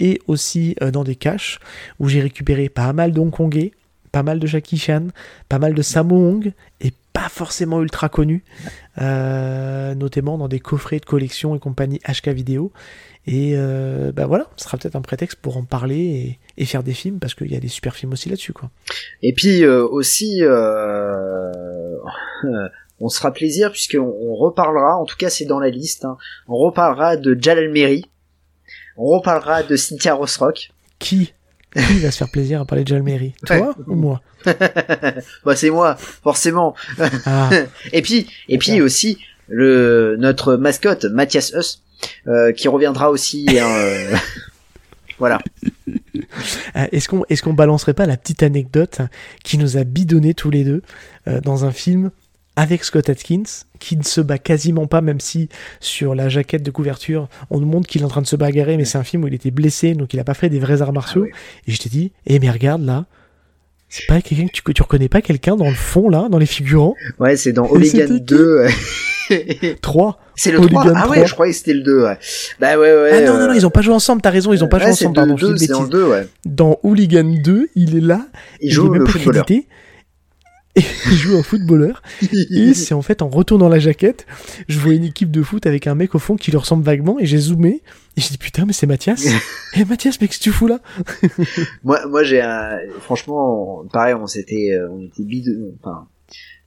[0.00, 1.58] et aussi dans des caches
[1.98, 3.72] où j'ai récupéré pas mal d'hongkongais,
[4.12, 5.08] pas mal de Jackie Chan,
[5.48, 6.92] pas mal de Sammo Hung et
[7.24, 8.44] pas forcément ultra connus,
[9.00, 12.70] euh, notamment dans des coffrets de collection et compagnie HK vidéo.
[13.26, 16.82] Et euh, bah voilà, ce sera peut-être un prétexte pour en parler et, et faire
[16.82, 18.68] des films parce qu'il y a des super films aussi là-dessus quoi.
[19.22, 20.42] Et puis euh, aussi,
[23.00, 26.18] on se fera plaisir puisqu'on on reparlera, en tout cas c'est dans la liste, hein,
[26.46, 28.04] on reparlera de Jalal Meri,
[28.98, 30.72] on reparlera de Cynthia Rossrock.
[30.98, 31.32] Qui?
[31.74, 34.20] Qui va se faire plaisir à parler de Jalmeri Toi ou moi?
[35.44, 36.74] Bah c'est moi, forcément.
[37.26, 37.50] Ah,
[37.92, 39.18] Et puis, et puis aussi
[39.48, 41.80] le notre mascotte Mathias Huss
[42.28, 43.46] euh, qui reviendra aussi.
[43.50, 44.14] hein, euh,
[45.18, 45.38] voilà.
[45.88, 49.00] Euh, Est-ce qu'on est-ce qu'on balancerait pas la petite anecdote
[49.42, 50.82] qui nous a bidonné tous les deux
[51.28, 52.10] euh, dans un film
[52.56, 53.42] avec Scott Atkins
[53.80, 55.48] qui ne se bat quasiment pas même si
[55.80, 58.76] sur la jaquette de couverture on nous montre qu'il est en train de se bagarrer
[58.76, 60.80] mais c'est un film où il était blessé donc il a pas fait des vrais
[60.80, 61.32] arts martiaux Ah ouais.
[61.68, 63.06] et je t'ai dit eh mais regarde là
[63.88, 66.94] c'est pas quelqu'un que tu, reconnais pas quelqu'un dans le fond là dans les figurants
[67.18, 68.66] Ouais, c'est dans Hooligan c'était 2.
[69.82, 71.26] 3 c'est le Hooligan 3 Ah ouais, 3.
[71.26, 72.02] je croyais que c'était le 2.
[72.04, 72.18] Ouais.
[72.60, 73.10] Bah ouais, ouais.
[73.14, 74.86] ah non non non ils ont pas joué ensemble t'as raison ils ont pas joué
[74.86, 76.28] ouais, ensemble le pardon je 2, dis c'est une dans le bêtise 2, ouais.
[76.44, 78.26] dans Hooligan 2 il est là
[78.60, 79.44] Il est joue même le pas footballeur.
[79.46, 79.68] crédité.
[80.80, 82.02] Et il joue un footballeur.
[82.50, 84.26] Et c'est en fait en retournant la jaquette,
[84.68, 87.18] je vois une équipe de foot avec un mec au fond qui lui ressemble vaguement
[87.20, 87.82] et j'ai zoomé.
[88.16, 89.24] Et j'ai dit putain, mais c'est Mathias.
[89.76, 90.80] Eh Mathias, mais qu'est-ce que tu fous là?
[91.82, 92.78] Moi, moi j'ai un...
[93.00, 96.06] franchement, pareil, on s'était, euh, on était bide, enfin,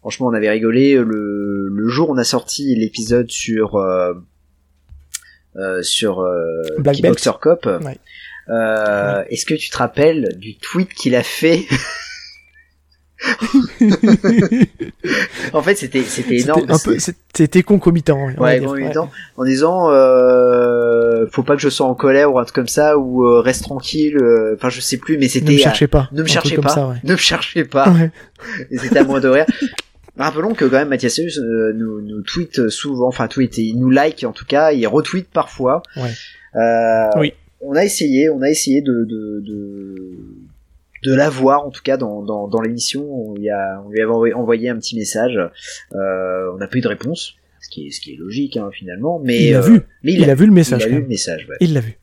[0.02, 4.14] franchement, on avait rigolé le, le jour où on a sorti l'épisode sur, euh,
[5.56, 7.66] euh, sur euh, Black Kickboxer Cop.
[7.66, 7.98] Ouais.
[8.50, 11.66] Euh, Est-ce que tu te rappelles du tweet qu'il a fait?
[15.54, 16.62] En fait, c'était, c'était énorme.
[16.62, 16.98] C'était un peu,
[17.34, 18.28] c'était concomitant.
[18.38, 19.08] on Ouais, dire.
[19.38, 22.98] en disant euh, faut pas que je sois en colère ou un truc comme ça
[22.98, 26.10] ou euh, reste tranquille euh, enfin je sais plus mais c'était Ne me cherchez pas.
[26.12, 26.96] ne me cherchez pas comme ça, ouais.
[27.04, 28.12] ne me cherchez pas Ouais.
[28.72, 29.46] et c'était à moi de rire
[30.18, 33.90] rappelons que quand même Mathias Seus, euh, nous, nous tweet souvent enfin tweet il nous
[33.90, 36.10] like en tout cas il retweet parfois Ouais.
[36.56, 37.34] Euh, Oui.
[37.62, 39.96] on a essayé on a essayé de de, de
[41.04, 44.34] de l'avoir en tout cas dans, dans, dans l'émission on, lui a- on lui avait
[44.34, 48.00] envoyé- un petit message euh, on n'a pas eu de réponse ce qui est ce
[48.02, 49.82] qui est logique hein, finalement mais Il a euh, vu.
[50.04, 51.56] mais Il a vu le message, il a vu le message ouais.
[51.60, 51.98] Il l'a vu.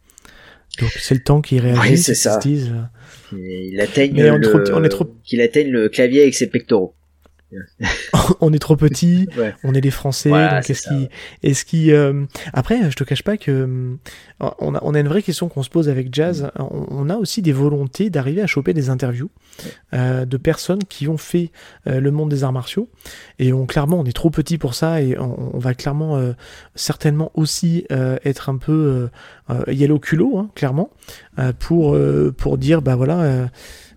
[0.81, 1.83] Donc c'est le temps qu'il réagisse.
[1.91, 2.41] Oui, c'est ça.
[2.41, 5.41] se dise, euh, Et il atteigne Mais on est le trop- on est trop- qu'il
[5.41, 6.95] atteigne le clavier avec ses pectoraux
[8.41, 9.55] on est trop petit, Ouais.
[9.65, 11.09] on est les Français, donc est-ce qui,
[11.43, 13.97] est-ce qui, euh, après, je te cache pas que euh,
[14.59, 16.51] on a, on a une vraie question qu'on se pose avec Jazz.
[16.59, 19.31] On, on a aussi des volontés d'arriver à choper des interviews
[19.95, 21.51] euh, de personnes qui ont fait
[21.87, 22.89] euh, le monde des arts martiaux
[23.39, 26.33] et on clairement, on est trop petit pour ça et on, on va clairement, euh,
[26.75, 29.11] certainement aussi euh, être un peu
[29.51, 30.91] euh, euh, yellow culot, hein, clairement,
[31.39, 33.49] euh, pour euh, pour dire bah voilà.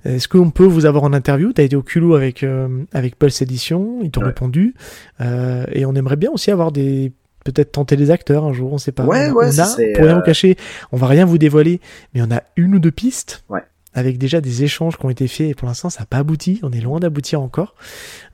[0.07, 1.51] Euh, est-ce qu'on peut vous avoir en interview?
[1.53, 4.27] T'as été au culot avec, euh, avec Pulse Edition, ils t'ont Ouais.
[4.27, 4.73] répondu.
[5.21, 7.11] Euh, et on aimerait bien aussi avoir des.
[7.43, 9.05] Peut-être tenter des acteurs un jour, on sait pas.
[9.05, 10.57] Ouais, on a, ouais, on a, pour rien euh, vous cacher,
[10.91, 11.79] on va rien vous dévoiler,
[12.13, 13.43] mais on a une ou deux pistes.
[13.49, 13.61] Ouais.
[13.93, 16.59] Avec déjà des échanges qui ont été faits et pour l'instant ça n'a pas abouti,
[16.61, 17.73] on est loin d'aboutir encore,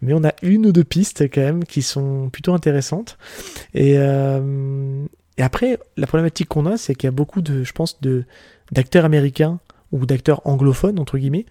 [0.01, 3.17] mais on a une ou deux pistes quand même qui sont plutôt intéressantes.
[3.75, 5.05] Et, euh,
[5.37, 8.23] et après, la problématique qu'on a, c'est qu'il y a beaucoup de, je pense, de
[8.71, 9.59] d'acteurs américains
[9.93, 11.45] ou d'acteurs anglophones entre guillemets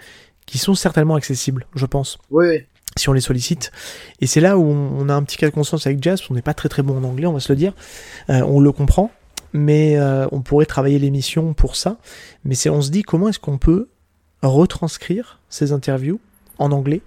[0.45, 2.65] qui sont certainement accessibles, je pense, Oui,
[2.99, 3.73] si on les sollicite.
[4.21, 6.35] Et c'est là où on, on a un petit cas de conscience avec Jazz, qu'on
[6.35, 7.73] n'est pas très très bon en anglais, on va se le dire.
[8.29, 9.11] Euh, on le comprend,
[9.53, 11.99] mais euh, on pourrait travailler l'émission pour ça.
[12.45, 13.89] Mais c'est, on se dit comment est-ce qu'on peut
[14.43, 16.21] retranscrire ces interviews
[16.59, 17.01] en anglais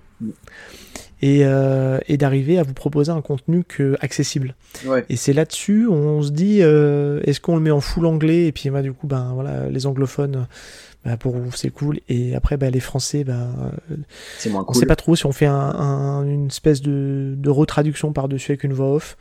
[1.22, 4.56] et, euh, et d'arriver à vous proposer un contenu que, accessible?
[4.86, 5.06] Ouais.
[5.10, 8.48] Et c'est là-dessus on se dit euh, est-ce qu'on le met en full anglais?
[8.48, 10.48] Et puis bah, du coup ben voilà les anglophones
[11.06, 13.24] bah, pour vous c'est cool et après bah, les français
[14.40, 14.76] C'est moins on cool.
[14.76, 18.64] sait pas trop si on fait un, un- une espèce de, de retraduction par-dessus avec
[18.64, 19.16] une voix off,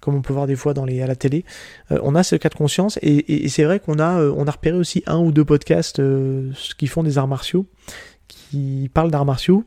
[0.00, 1.44] comme on peut voir des fois dans les, à la télé.
[1.92, 4.32] Euh, on a ce cas de conscience et, et- et c'est vrai qu'on a, euh,
[4.36, 7.66] on a repéré aussi un ou deux podcasts euh, qui font des arts martiaux,
[8.28, 9.64] qui parlent d'arts martiaux,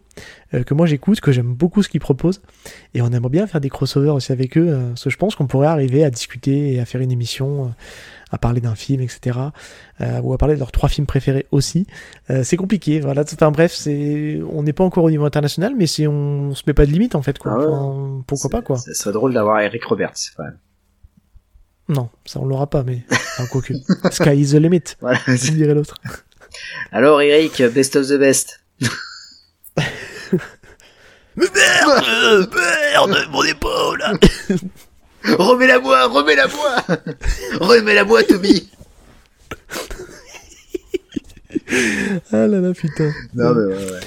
[0.65, 2.41] que moi j'écoute, que j'aime beaucoup ce qu'ils proposent.
[2.93, 5.47] Et on aimerait bien faire des crossovers aussi avec eux, parce que je pense qu'on
[5.47, 7.73] pourrait arriver à discuter et à faire une émission.
[8.31, 9.39] À parler d'un film, etc.
[10.01, 11.87] euh, ou à parler de leurs trois films préférés aussi.
[12.29, 13.21] Euh, c'est compliqué, voilà.
[13.21, 16.73] Enfin bref, c'est, on n'est pas encore au niveau international, mais si on, se met
[16.73, 17.53] pas de limite en fait, quoi.
[17.53, 17.65] Ah ouais.
[17.67, 18.77] Enfin, pourquoi pas, quoi.
[18.77, 20.15] Ça serait drôle d'avoir Eric Roberts.
[20.35, 20.57] quand même.
[21.87, 23.03] Non, ça on l'aura pas, mais
[23.39, 23.59] enfin.
[24.11, 25.19] Sky is the limit, Voilà.
[25.25, 25.95] comme dirait l'autre?
[26.91, 28.61] Alors Eric, best of the best.
[31.35, 34.03] Merde Merde Mon épaule
[35.37, 36.75] Remets-la-moi, remets-la-moi
[37.59, 38.69] Remets-la-moi, Toby
[42.31, 43.11] Ah là là, putain.
[43.35, 43.99] Non, mais ouais, ouais.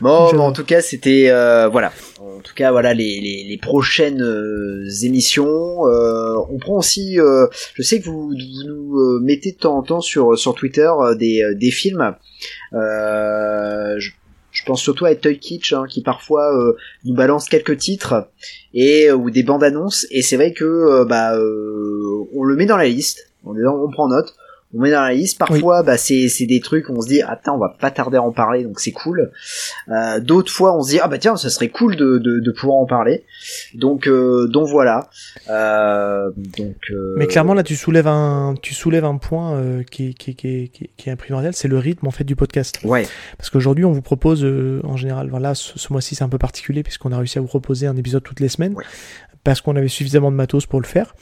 [0.00, 1.92] Bon, en tout cas, c'était euh, voilà.
[2.18, 5.86] En tout cas, voilà les, les, les prochaines euh, émissions.
[5.86, 7.16] Euh, on prend aussi.
[7.16, 8.34] je sais que vous, vous
[8.66, 12.14] nous mettez de temps en temps sur sur Twitter des des films.
[12.72, 14.10] Je,
[14.60, 18.28] je pense surtout à Toy Kitsch hein, qui parfois euh, nous balance quelques titres
[18.74, 20.06] et ou des bandes annonces.
[20.10, 23.30] Et c'est vrai que euh, bah euh, on le met dans la liste.
[23.46, 23.54] On
[23.90, 24.34] prend note
[24.74, 25.38] on met dans la liste.
[25.38, 28.18] Parfois, bah, c'est, c'est des trucs où on se dit, ah, on va pas tarder
[28.18, 29.32] à en parler, donc c'est cool.
[29.88, 32.50] Euh, d'autres fois, on se dit, ah, bah, tiens, ça serait cool de, de, de
[32.52, 33.24] pouvoir en parler.
[33.74, 35.08] Donc, euh, donc voilà.
[35.48, 40.14] Euh, donc, euh, Mais clairement, là, tu soulèves un, tu soulèves un point euh, qui,
[40.14, 42.78] qui, qui, qui, qui est primordial, c'est le rythme en fait du podcast.
[42.84, 43.06] Ouais,
[43.38, 46.38] Parce qu'aujourd'hui, on vous propose, euh, en général, voilà, ce, ce mois-ci, c'est un peu
[46.38, 48.74] particulier puisqu'on a réussi à vous proposer un épisode toutes les semaines.
[48.74, 48.84] Ouais.
[49.42, 51.14] Parce qu'on avait suffisamment de matos pour le faire.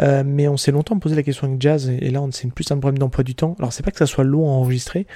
[0.00, 2.48] Euh, mais on s'est longtemps posé la question avec Jazz, et, et là, on- c'est
[2.52, 3.56] plus un problème d'emploi du temps.
[3.58, 5.06] Alors, c'est pas que ça soit long à enregistrer,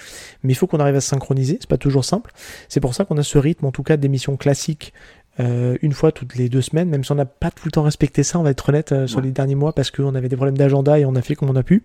[0.43, 1.59] mais il faut qu'on arrive à se synchroniser.
[1.61, 2.33] C'est pas toujours simple.
[2.69, 4.93] C'est pour ça qu'on a ce rythme, en tout cas, d'émissions classiques.
[5.39, 7.83] euh, une fois toutes les deux semaines, même si on n'a pas tout le temps
[7.83, 9.25] respecté ça, on va être honnête euh, sur Ouais.
[9.25, 11.57] les derniers mois parce qu'on avait des problèmes d'agenda et on a fait comme on
[11.57, 11.85] a pu.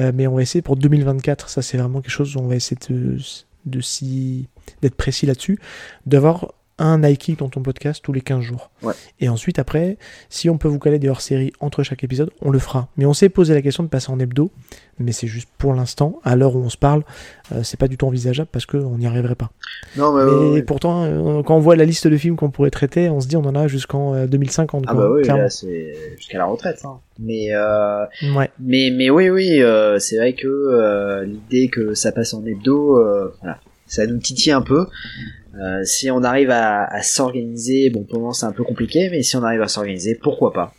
[0.00, 2.56] Euh, mais on va essayer pour 2024, ça c'est vraiment quelque chose où on va
[2.56, 3.18] essayer de,
[3.66, 4.48] de s'y-
[4.80, 5.60] d'être précis là-dessus,
[6.06, 8.70] d'avoir un Nike dans ton podcast tous les 15 jours.
[8.82, 8.94] Ouais.
[9.20, 12.58] Et ensuite, après, si on peut vous caler des hors-séries entre chaque épisode, on le
[12.58, 12.88] fera.
[12.96, 14.50] Mais on s'est posé la question de passer en hebdo,
[14.98, 17.04] mais c'est juste pour l'instant, à l'heure où on se parle,
[17.52, 19.50] euh, c'est pas du tout envisageable parce qu'on n'y arriverait pas.
[19.96, 20.62] non, mais, mais ouais, ouais.
[20.62, 23.36] pourtant, euh, quand on voit la liste de films qu'on pourrait traiter, on se dit
[23.36, 24.84] on en a jusqu'en euh, 2050.
[24.86, 26.80] ah quoi, bah oui, là, c'est jusqu'à la retraite.
[26.84, 26.98] Hein.
[27.18, 28.04] Mais, euh,
[28.58, 32.98] mais, mais oui, oui, euh, c'est vrai que euh, l'idée que ça passe en hebdo,
[32.98, 34.86] euh, voilà, ça nous titille un peu.
[35.60, 39.22] Euh, si on arrive à, à s'organiser, bon pour moment c'est un peu compliqué, mais
[39.22, 40.74] si on arrive à s'organiser, pourquoi pas?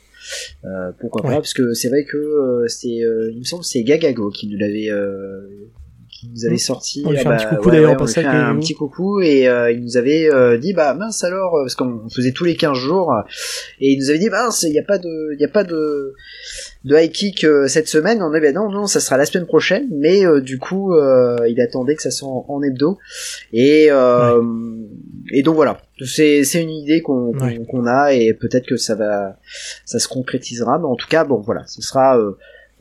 [0.66, 1.36] Euh, Pourquoi pas?
[1.36, 4.48] Parce que c'est vrai que euh, c'est, euh, il me semble, que c'est Gagago qui
[4.48, 5.48] nous l'avait, euh,
[6.24, 6.60] qui nous avait Mm.
[6.60, 7.04] sorti.
[7.06, 9.72] On lui Ah un bah, petit coucou ouais, d'ailleurs ouais, un, petit coucou et euh,
[9.72, 12.78] il nous avait euh, dit bah mince alors euh, parce qu'on faisait tous les 15
[12.78, 13.14] jours
[13.80, 15.64] et il nous avait dit mince il n'y a pas de, il y a pas
[15.64, 16.14] de
[16.86, 18.22] de high kick euh, cette semaine.
[18.22, 22.02] On avait non non ça sera la semaine prochaine, mais du coup il attendait que
[22.02, 22.98] ça soit en, en hebdo
[23.52, 23.88] et
[25.32, 27.34] et donc voilà c'est c'est une idée qu'on
[27.70, 29.38] qu'on a et peut-être que ça va
[29.86, 32.18] ça se concrétisera, mais en tout cas bon voilà ce sera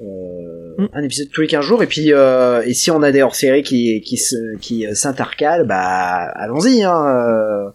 [0.03, 0.87] euh, Mm.
[0.95, 3.63] un épisode tous les 15 jours et puis euh, et si on a des hors-séries
[3.63, 7.73] qui qui euh, s'intercalent bah allons-y hein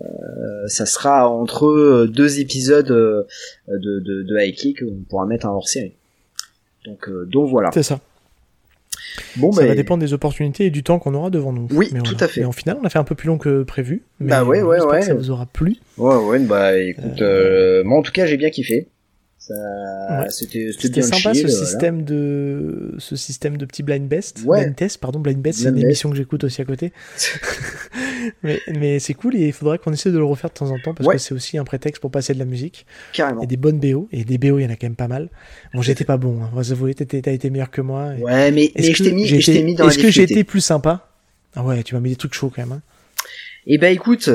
[0.00, 3.26] euh, ça sera entre deux épisodes de,
[3.68, 5.92] de, de High Kick, on pourra mettre un hors-série.
[6.84, 7.70] Donc, euh, donc voilà.
[7.72, 8.00] C'est ça.
[9.36, 11.68] Bon, ça bah, va dépendre des opportunités et du temps qu'on aura devant nous.
[11.70, 12.40] Oui, Mais tout à fait.
[12.40, 14.02] Et en final, on a fait un peu plus long que prévu.
[14.18, 15.00] Mais Bah ouais, ouais, ouais.
[15.00, 15.76] que ça vous aura plu.
[15.96, 18.88] Ouais, ouais, bah écoute, euh, moi en tout cas j'ai bien kiffé.
[19.50, 20.26] Ouais.
[20.30, 21.66] c'était, sympa chill, ce voilà.
[21.66, 24.62] système de ce système de petit blind best, Ouais.
[24.62, 25.84] blind test, pardon, blind best, c'est une best.
[25.84, 26.92] émission que j'écoute aussi à côté.
[28.42, 30.78] mais mais c'est cool et il faudrait qu'on essaie de le refaire de temps en
[30.78, 31.16] temps parce Ouais.
[31.16, 33.42] que c'est aussi un prétexte pour passer de la musique Carrément.
[33.42, 35.28] et des bonnes BO et des BO il y en a quand même pas mal.
[35.74, 36.50] Bon j'étais pas bon, hein.
[36.52, 38.14] vous avouez, t'étais- t'as été meilleur que moi.
[38.16, 40.22] et- Ouais, mais, mais je que t'ai mis, été- mis dans la Est-ce que j'ai
[40.22, 41.08] été plus sympa?
[41.54, 42.72] Ah ouais, tu m'as mis des trucs chauds quand même.
[42.72, 42.82] hein.
[43.66, 44.28] Eh ben écoute,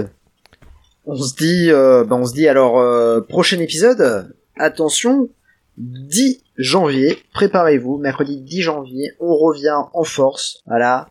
[1.06, 4.34] on se dit, euh, ben on se dit alors euh, prochain épisode.
[4.60, 5.30] Attention,
[5.78, 11.08] 10 janvier, préparez-vous, mercredi 10 janvier, on revient en force, voilà,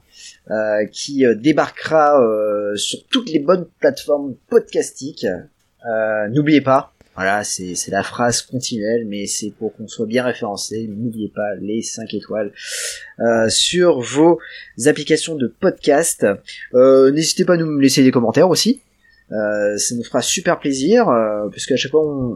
[0.50, 5.24] euh, qui euh, débarquera euh, sur toutes les bonnes plateformes podcastiques.
[5.24, 10.24] Euh, N'oubliez pas, voilà, c'est c'est la phrase continuelle, mais c'est pour qu'on soit bien
[10.24, 10.86] référencé.
[10.86, 12.52] N'oubliez pas les 5 étoiles
[13.20, 14.38] euh, sur vos
[14.84, 16.26] applications de podcast.
[16.74, 18.82] N'hésitez pas à nous laisser des commentaires aussi.
[19.30, 22.34] Euh, ça nous fera super plaisir, euh, parce qu'à chaque fois on,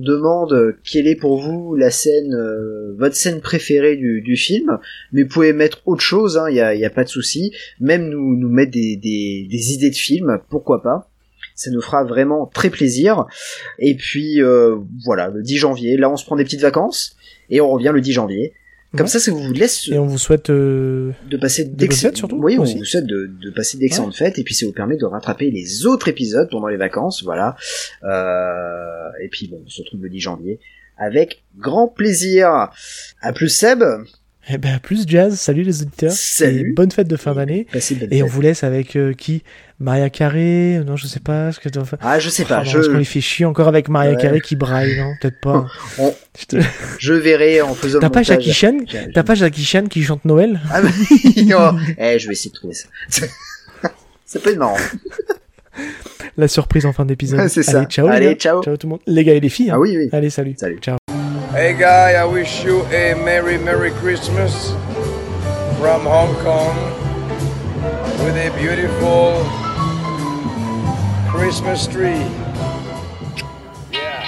[0.00, 4.78] demande quelle est pour vous la scène, euh, votre scène préférée du, film,
[5.12, 8.08] mais vous pouvez mettre autre chose, il n'y a, y a pas de souci, même
[8.08, 11.08] nous, nous mettre des, des, des idées de films, pourquoi pas.
[11.54, 13.24] Ça nous fera vraiment très plaisir.
[13.78, 17.16] Et puis euh, voilà, le 10 janvier, là on se prend des petites vacances,
[17.48, 18.52] et on revient le 10 janvier.
[18.96, 19.10] Comme Ouais.
[19.10, 22.56] ça, ça vous laisse Et on vous souhaite euh, de passer d'excellentes fêtes, surtout, Oui,
[22.58, 22.78] on aussi.
[22.78, 25.86] vous souhaite de, de passer d'excellentes fêtes et puis ça vous permet de rattraper les
[25.86, 27.56] autres épisodes pendant les vacances, voilà.
[28.04, 30.60] Euh, et puis bon, on se retrouve le 10 janvier
[30.98, 32.70] avec grand plaisir.
[33.20, 33.82] À plus Seb.
[34.48, 35.38] Eh ben plus jazz.
[35.38, 36.12] Salut les auditeurs.
[36.12, 36.70] Salut.
[36.70, 37.66] Et bonne fête de fin d'année.
[37.72, 39.42] Bonnes Et on vous laisse avec euh, qui?
[39.80, 40.80] Maria Carré?
[40.86, 41.52] Non, je sais pas.
[41.52, 41.98] Ce que tu faire.
[42.00, 44.16] Ah, je sais pas, non, je, Est-ce qu'on les fait chier encore avec Maria Ouais.
[44.22, 45.66] Carré qui braille Non, peut-être pas.
[45.98, 46.56] On- Je te-
[46.98, 48.22] je verrai en faisant T'as pas.
[48.22, 48.78] Jackie Chan?
[49.14, 50.60] T'as pas Jackie Chan qui chante Noël?
[50.70, 51.76] Ah bah, oh.
[51.98, 52.88] Eh, je vais essayer de trouver ça.
[54.24, 54.76] ça peut être marrant.
[56.38, 57.48] La surprise en fin d'épisode.
[57.48, 57.78] C'est ça.
[57.78, 58.06] Allez, ciao.
[58.08, 58.62] Allez, ciao.
[58.62, 59.00] Ciao tout le monde.
[59.06, 59.70] Les gars et les filles.
[59.70, 59.74] hein.
[59.76, 60.08] Ah oui, oui.
[60.12, 60.54] Allez, salut.
[60.58, 60.78] Salut.
[60.80, 60.96] Ciao.
[61.56, 64.72] Hey guy, I wish you a Merry Merry Christmas
[65.78, 66.76] from Hong Kong
[68.22, 69.42] with a beautiful
[71.30, 72.26] Christmas tree.
[73.90, 74.26] Yeah.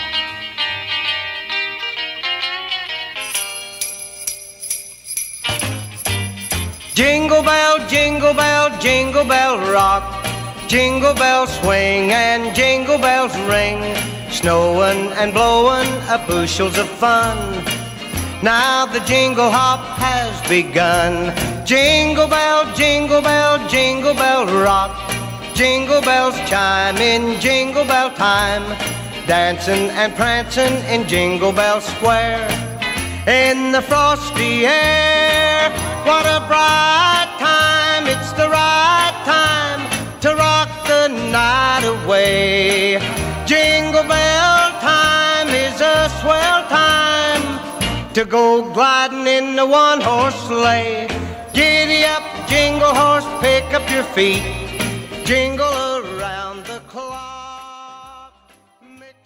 [6.95, 10.25] Jingle bell, jingle bell, jingle bell rock.
[10.67, 14.18] Jingle bells swing and jingle bells ring.
[14.39, 17.37] Snowing and blowing a bushels of fun.
[18.41, 21.35] Now the jingle hop has begun.
[21.67, 24.95] Jingle bell, jingle bell, jingle bell rock.
[25.57, 28.63] Jingle bells chime in jingle bell time.
[29.27, 32.49] Dancing and prancing in Jingle Bell Square
[33.27, 35.69] in the frosty air.
[36.07, 39.81] What a bright time, it's the right time
[40.21, 43.03] to rock the night away.
[43.47, 44.03] Jingle
[48.15, 51.09] to go gliding in the one horse sleigh.
[51.53, 54.43] Giddy up, jingle horse, pick up your feet.
[55.25, 55.88] Jingle